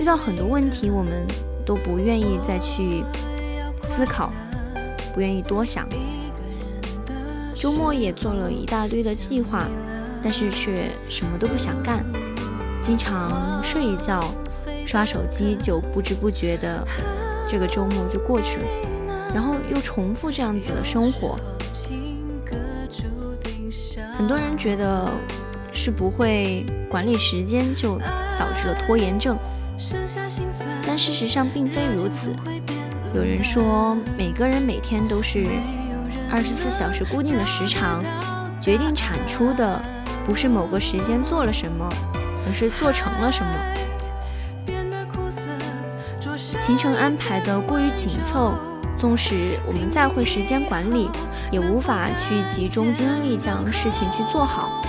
[0.00, 1.24] 遇到很多问题，我们。
[1.64, 3.04] 都不愿意再去
[3.82, 4.32] 思考，
[5.14, 5.88] 不愿意多想。
[7.54, 9.66] 周末也做了一大堆的计划，
[10.22, 12.04] 但是却什么都不想干，
[12.82, 14.22] 经常睡一觉，
[14.86, 16.86] 刷手机，就不知不觉的
[17.48, 18.66] 这个周末就过去了，
[19.34, 21.38] 然后又重复这样子的生活。
[24.16, 25.10] 很多人觉得
[25.72, 27.98] 是不会管理时间，就
[28.38, 29.36] 导致了拖延症。
[31.04, 32.34] 事实上并非如此。
[33.14, 35.44] 有人说，每个人每天都是
[36.30, 38.02] 二十四小时固定的时长，
[38.58, 39.78] 决定产出的
[40.26, 41.86] 不是某个时间做了什么，
[42.46, 43.52] 而是做成了什么。
[46.62, 48.54] 行程安排的过于紧凑，
[48.96, 51.10] 纵使我们再会时间管理，
[51.52, 54.80] 也无法去集中精力将事情去做好。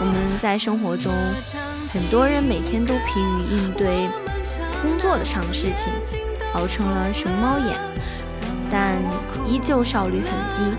[0.00, 1.10] 我们在生活中。
[1.92, 4.06] 很多人每天都疲于应对
[4.82, 5.92] 工作的上的事情，
[6.54, 7.76] 熬成了熊猫眼，
[8.70, 8.96] 但
[9.46, 10.76] 依旧效率很低。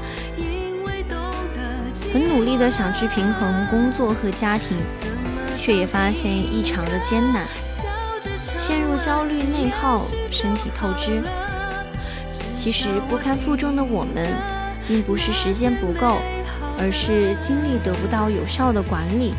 [2.13, 4.77] 很努力的想去平衡工作和家庭，
[5.57, 7.47] 却也发现异常的艰难，
[8.59, 11.21] 陷入焦虑内耗，身体透支。
[12.57, 14.27] 其实不堪负重的我们，
[14.87, 16.17] 并不是时间不够，
[16.77, 19.31] 而是精力得不到有效的管理。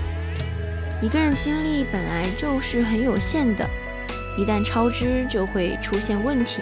[1.02, 3.68] 一个人精力本来就是很有限的，
[4.36, 6.60] 一旦超支就会出现问题。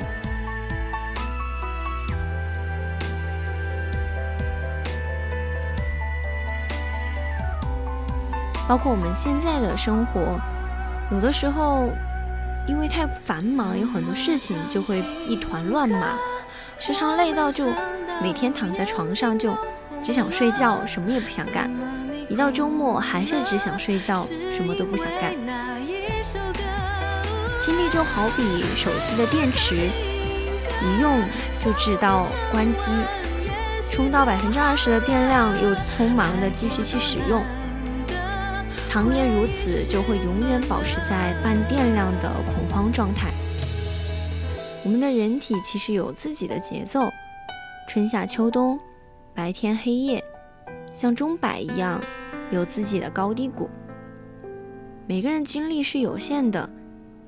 [8.69, 10.39] 包括我们现在的生活，
[11.11, 11.91] 有的时候
[12.69, 16.17] 因为太繁忙，有很多事情就会一团乱麻。
[16.79, 17.67] 时常累到就
[18.23, 19.57] 每天躺在床上就
[20.05, 21.69] 只想睡觉，什么也不想干。
[22.29, 24.25] 一到周末还是只想睡觉，
[24.57, 25.35] 什么都不想干。
[27.71, 31.23] 精力就好比手机的电池，一用
[31.63, 32.91] 就直到关机，
[33.93, 37.45] 充到百分之二十的电量，又匆忙的继续去使用。
[38.89, 43.31] 常年如此，就会永远保持在半电量的恐慌状态。
[44.85, 47.09] 我们的人体其实有自己的节奏，
[47.89, 48.81] 春夏秋冬，
[49.33, 50.25] 白天黑夜，
[50.93, 52.03] 像钟摆一样，
[52.51, 53.71] 有自己的高低谷。
[55.07, 56.69] 每个人精力是有限的，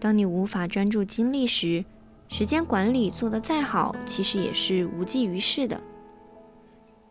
[0.02, 1.84] 当你无法专注精力时，
[2.28, 5.80] 时间管理做得再好，其实也是无济于事的。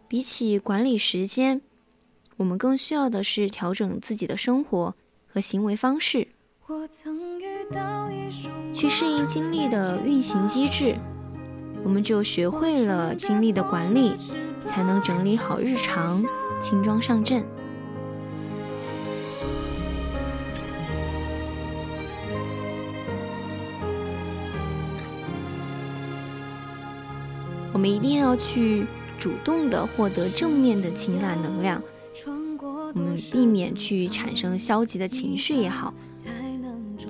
[0.10, 1.62] 比起管理时间，
[2.36, 4.94] 我们更需要的是调整自己的生活
[5.26, 6.28] 和行为方式。
[8.74, 10.98] 去适应精力的运行机制，
[11.86, 14.18] 我们就学会了精力的管理，
[14.66, 16.22] 才能整理好日常，
[16.62, 17.42] 轻装上阵。
[27.82, 28.86] 我们一定要去
[29.18, 31.82] 主动的获得正面的情感能量，
[32.94, 35.92] 我们避免去产生消极的情绪也好。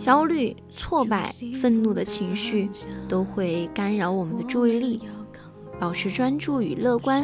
[0.01, 1.29] 焦虑、挫败、
[1.61, 2.69] 愤怒的情绪
[3.09, 5.01] 都会干扰我们的注意力。
[5.77, 7.21] 保持专注与乐观，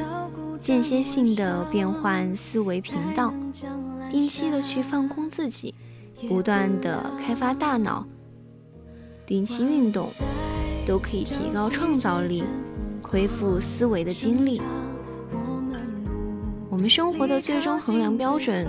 [0.61, 3.33] 间歇性的变换思维频道，
[4.11, 5.73] 定期的去放空自己，
[6.27, 8.05] 不断的开发大脑，
[9.25, 10.09] 定期运动，
[10.85, 12.43] 都可以提高创造力，
[13.09, 14.61] 恢复思维的精力。
[16.69, 18.67] 我们生活的最终衡量标准。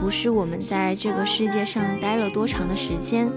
[0.00, 3.28] 不是我们在这个世界上待了多长的时间，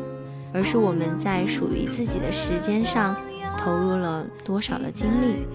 [0.53, 3.15] 而是我们在属于自己的时间上
[3.57, 5.47] 投入了多少的精力。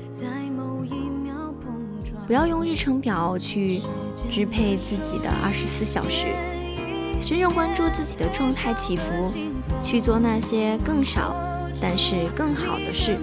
[2.27, 3.79] 不要用日程表去
[4.33, 6.27] 支配自己的二十四小时，
[7.25, 9.33] 真正关注自己的状态起伏，
[9.81, 11.37] 去做那些更少
[11.81, 13.17] 但是更好的事，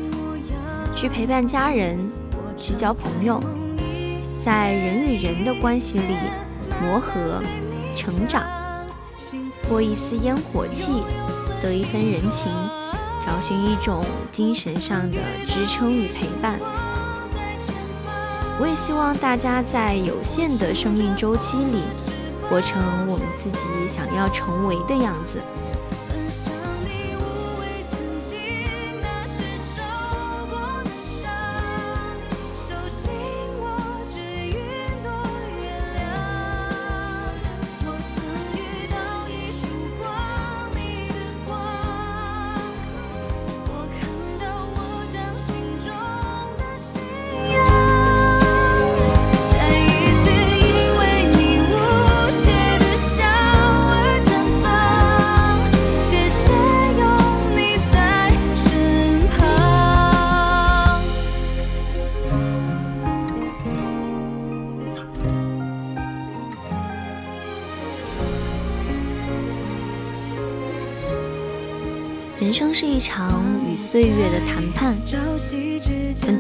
[0.96, 1.98] 去陪伴家人，
[2.58, 3.40] 去交朋友，
[4.44, 6.16] 在人与人的关系里
[6.82, 7.42] 磨合。
[7.96, 8.44] 成长，
[9.70, 11.04] 过一丝烟火气，
[11.62, 12.52] 得一分人情，
[13.24, 15.18] 找寻一种精神上的
[15.48, 16.60] 支撑与陪伴。
[18.60, 21.84] 我也希望大家在有限的生命周期里，
[22.50, 25.40] 活成我们自己想要成为的样子。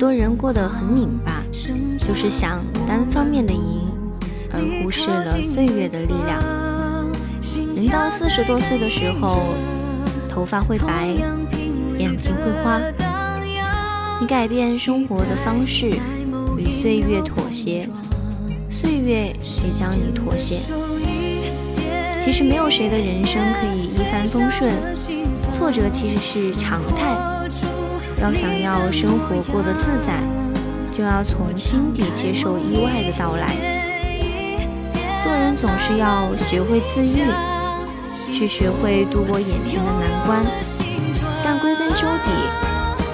[0.03, 1.41] 多人过得很拧巴，
[1.97, 3.89] 就是想单方面的赢，
[4.51, 6.43] 而忽视了岁月的力量。
[7.73, 9.53] 人到四十多岁的时候，
[10.29, 11.07] 头发会白，
[11.97, 12.81] 眼睛会花。
[14.19, 15.93] 你改变生活的方式，
[16.57, 17.87] 与岁月妥协，
[18.69, 20.57] 岁月也将你妥协。
[22.25, 24.69] 其实没有谁的人生可以一帆风顺。
[25.57, 27.15] 挫折其实是常态，
[28.23, 30.17] 要想要生活过得自在，
[30.97, 33.53] 就要从心底接受意外的到来。
[35.21, 37.25] 做人总是要学会自愈，
[38.33, 40.41] 去学会度过眼前的难关，
[41.43, 42.31] 但归根究底，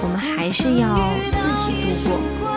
[0.00, 0.96] 我们还是要
[1.32, 2.49] 自己度过。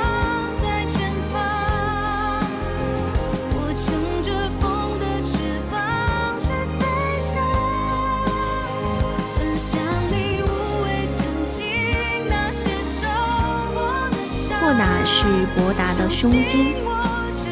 [16.04, 16.76] 的胸襟，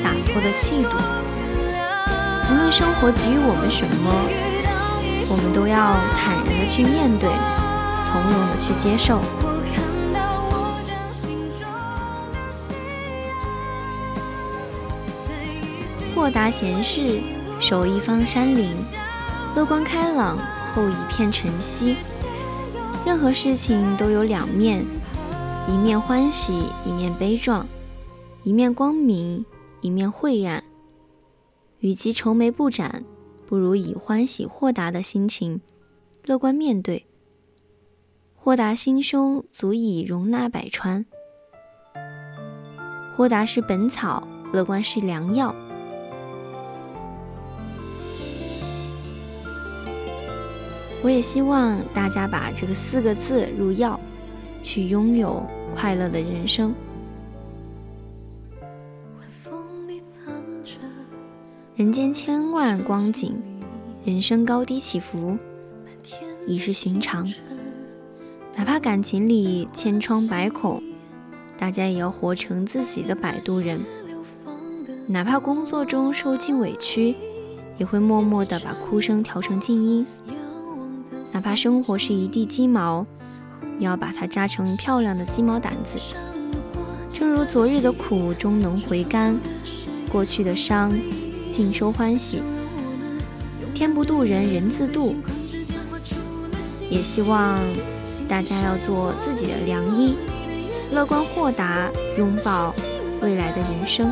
[0.04, 0.90] 洒脱的气度。
[2.50, 4.12] 无论生活给予我们什么，
[5.30, 7.30] 我们都要坦然的去面对，
[8.04, 9.22] 从容的去接受。
[16.14, 17.22] 豁达闲适，
[17.62, 18.76] 守一方山林；
[19.56, 20.38] 乐观开朗，
[20.76, 21.96] 后一片晨曦。
[23.06, 24.86] 任何事情都有两面。
[25.70, 27.66] 一面欢喜，一面悲壮；
[28.44, 29.46] 一面光明，
[29.82, 30.64] 一面晦暗。
[31.80, 33.04] 与其愁眉不展，
[33.46, 35.62] 不如以欢喜豁达的心情，
[36.26, 37.06] 乐观面对。
[38.36, 41.06] 豁达心胸，足以容纳百川。
[43.16, 45.54] 豁达是本草，乐观是良药。
[51.04, 54.00] 我也希望大家把这个四个字入药。
[54.64, 55.44] 去拥有
[55.76, 56.72] 快乐的人生。
[61.74, 63.42] 人间千万光景，
[64.04, 65.38] 人生高低起伏，
[66.46, 67.26] 已是寻常。
[68.56, 70.84] 哪怕感情里千疮百孔，
[71.58, 73.80] 大家也要活成自己的摆渡人。
[75.08, 77.16] 哪怕工作中受尽委屈，
[77.78, 80.06] 也会默默地把哭声调成静音。
[81.32, 83.06] 哪怕生活是一地鸡毛。
[83.80, 86.00] 也要把它扎成漂亮的鸡毛掸子，
[87.10, 89.36] 正如昨日的苦终能回甘，
[90.12, 90.92] 过去的伤
[91.52, 92.42] 尽收欢喜。
[93.76, 95.16] 天不渡人，人自渡。
[96.90, 97.60] 也希望
[98.28, 100.16] 大家要做自己的良医，
[100.92, 102.74] 乐观豁达，拥抱
[103.22, 104.12] 未来的人生。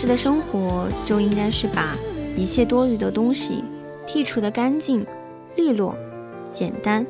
[0.00, 1.94] 实的生活就应该是把
[2.34, 3.62] 一切多余的东西
[4.08, 5.04] 剔除的干净、
[5.56, 5.94] 利落、
[6.50, 7.06] 简单、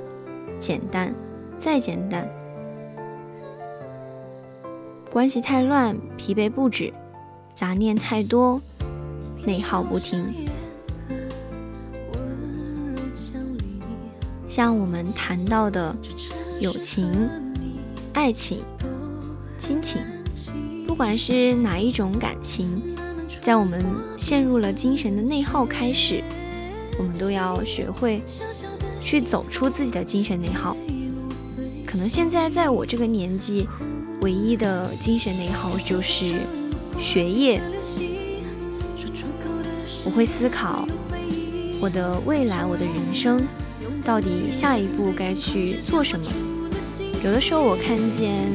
[0.59, 1.15] 简单
[1.57, 2.29] 再简单。
[5.09, 6.93] 关系太乱，疲惫不止；
[7.55, 8.61] 杂念太多，
[9.45, 10.27] 内耗不停。
[14.49, 15.95] 像我们谈到的
[16.59, 17.31] 友情、
[18.13, 18.59] 爱情、
[19.61, 20.20] 亲情。
[21.01, 22.69] 不管是哪一种感情，
[23.41, 23.83] 在我们
[24.19, 26.23] 陷入了精神的内耗开始，
[26.99, 28.21] 我们都要学会
[29.01, 30.77] 去走出自己的精神内耗。
[31.87, 33.67] 可能现在在我这个年纪，
[34.21, 36.35] 唯一的精神内耗就是
[36.99, 37.63] 学业。
[40.05, 40.87] 我会思考
[41.81, 43.43] 我的未来，我的人生
[44.05, 46.27] 到底下一步该去做什么。
[47.25, 48.53] 有的时候我看见。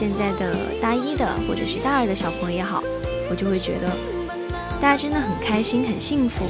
[0.00, 2.82] 现在的大一的或者是大二的小朋友也好，
[3.28, 3.86] 我就会觉得
[4.80, 6.46] 大家真的很开心、很幸福，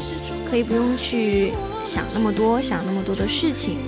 [0.49, 1.53] 可以不用去
[1.83, 3.79] 想那么多、想那么多的事情。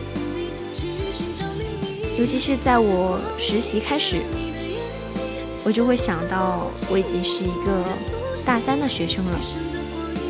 [2.19, 4.17] 尤其是在我实习开始，
[5.63, 7.85] 我就会想到我已经是一个
[8.45, 9.39] 大三的学生了，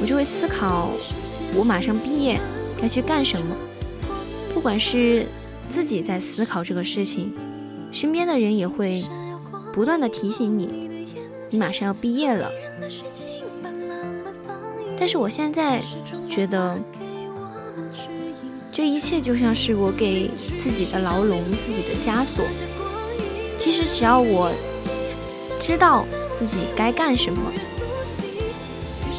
[0.03, 0.91] 我就会思考
[1.55, 2.39] 我马上毕业
[2.79, 3.57] 该去干什么。
[4.53, 5.27] 不管是
[5.67, 7.33] 自己在思考这个事情，
[7.93, 9.03] 身边的人也会。
[9.73, 11.09] 不断的提醒你，
[11.49, 12.51] 你马上要毕业了。
[14.99, 15.81] 但是我现在
[16.29, 16.79] 觉得，
[18.71, 22.45] 这一切就像是我给自己的牢笼、自己的枷锁。
[23.59, 24.53] 其实只要我
[25.61, 26.05] 知道
[26.35, 27.53] 自己该干什么，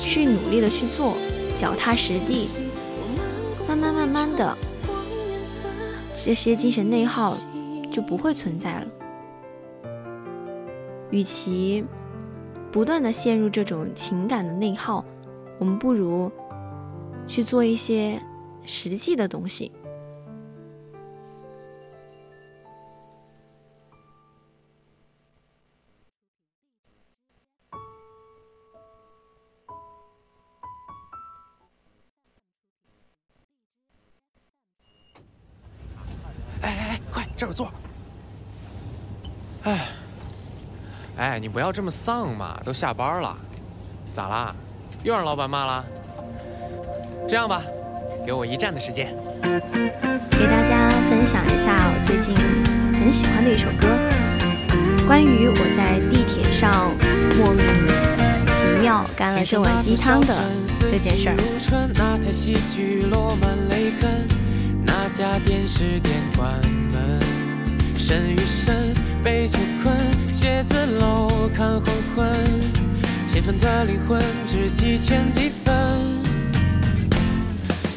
[0.04, 1.16] 去努力的去做，
[1.58, 2.50] 脚踏实地，
[3.68, 4.58] 慢慢慢慢的，
[6.16, 7.38] 这些精神内耗
[7.92, 8.88] 就不会存在了。
[11.14, 11.86] 与其
[12.72, 15.06] 不断的陷入这种情感的内耗，
[15.60, 16.32] 我们不如
[17.28, 18.20] 去做一些
[18.66, 19.72] 实际的东西。
[36.62, 37.72] 哎哎哎，快这儿坐。
[39.62, 39.88] 哎。
[41.16, 42.60] 哎，你不要这么丧嘛！
[42.66, 43.38] 都下班了，
[44.12, 44.56] 咋啦？
[45.04, 45.86] 又让老板骂了？
[47.30, 47.62] 这样吧，
[48.26, 49.14] 给我一站的时间。
[49.42, 52.36] 给大家分享一下我最近
[53.00, 53.88] 很喜欢的一首歌，
[55.06, 56.92] 关于我在地铁上
[57.38, 57.64] 莫名
[58.58, 60.34] 其妙干了这碗鸡汤的
[60.92, 61.36] 这件事儿。
[69.84, 69.94] 困，
[70.32, 71.84] 写字楼看黄
[72.16, 72.26] 昏，
[73.60, 75.74] 的灵魂几分。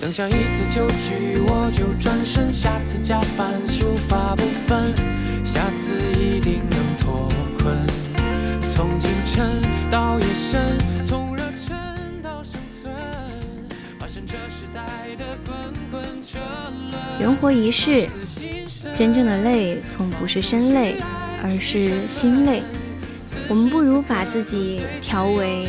[0.01, 4.93] 等下一次就聚，我就转身，下次加班书法不分，
[5.45, 7.77] 下次一定能脱困。
[8.67, 9.49] 从清晨
[9.91, 10.61] 到夜深，
[11.03, 11.77] 从热忱
[12.23, 12.93] 到生存，
[13.99, 14.83] 化身这时代
[15.17, 15.55] 的滚
[15.91, 16.39] 滚车
[16.91, 17.21] 轮。
[17.21, 18.09] 人活一世，
[18.97, 20.97] 真正的累从不是身累，
[21.47, 22.61] 而是心累。
[23.49, 25.69] 我们不如把自己调为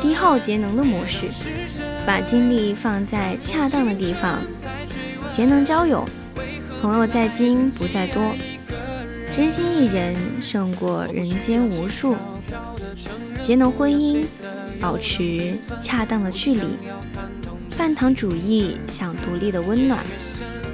[0.00, 1.28] 低耗节能的模式，
[2.06, 4.38] 把精力放在恰当的地方。
[5.32, 6.04] 节能交友，
[6.80, 8.32] 朋友在精不在多，
[9.34, 12.14] 真心一人胜过人间无数。
[13.42, 14.24] 节能婚姻，
[14.80, 16.62] 保持恰当的距离。
[17.76, 20.04] 半糖主义，想独立的温暖。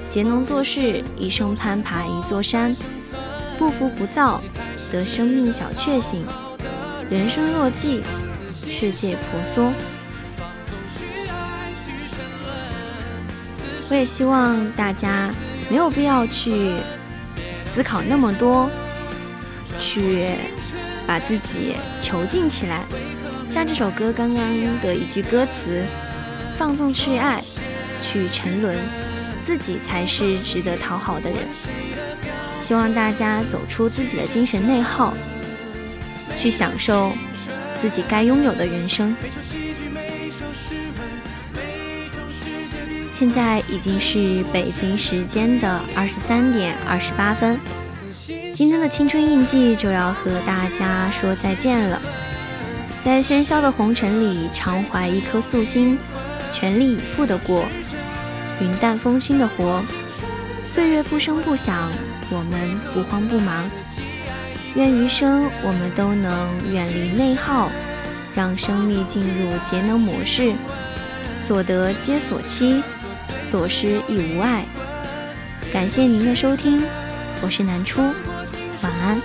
[0.09, 2.75] 节能做事，一生攀爬一座山。
[3.59, 4.41] 不浮不躁，
[4.91, 6.25] 得生命小确幸。
[7.11, 8.03] 人生若寄，
[8.71, 9.73] 世界婆娑。
[13.91, 15.31] 我也希望大家
[15.71, 16.73] 没有必要去
[17.73, 18.69] 思考那么多，
[19.79, 20.27] 去
[21.07, 22.85] 把自己囚禁起来。
[23.49, 25.85] 像这首歌刚刚的一句歌词
[26.59, 27.45] ：“放纵去爱，
[28.03, 28.77] 去沉沦，
[29.43, 31.39] 自己才是值得讨好的人。”
[32.65, 35.13] 希望大家走出自己的精神内耗，
[36.35, 37.13] 去享受
[37.79, 39.15] 自己该拥有的人生。
[43.15, 47.61] 现在已经是北京时间的二十三点二十八分，
[48.55, 52.01] 今天的青春印记就要和大家说再见了。
[53.05, 55.99] 在喧嚣的红尘里，常怀一颗素心，
[56.55, 57.67] 全力以赴的过，
[58.63, 59.83] 云淡风轻的活。
[60.67, 61.93] 岁月不声不响，
[62.35, 63.71] 我们不慌不忙。
[64.75, 67.71] 愿余生我们都能远离内耗，
[68.35, 70.53] 让生命进入节能模式，
[71.47, 72.83] 所得皆所期，
[73.49, 74.65] 所失亦无碍。
[75.73, 76.83] 感谢您的收听，
[77.41, 78.01] 我是南初，
[78.83, 79.21] 晚安。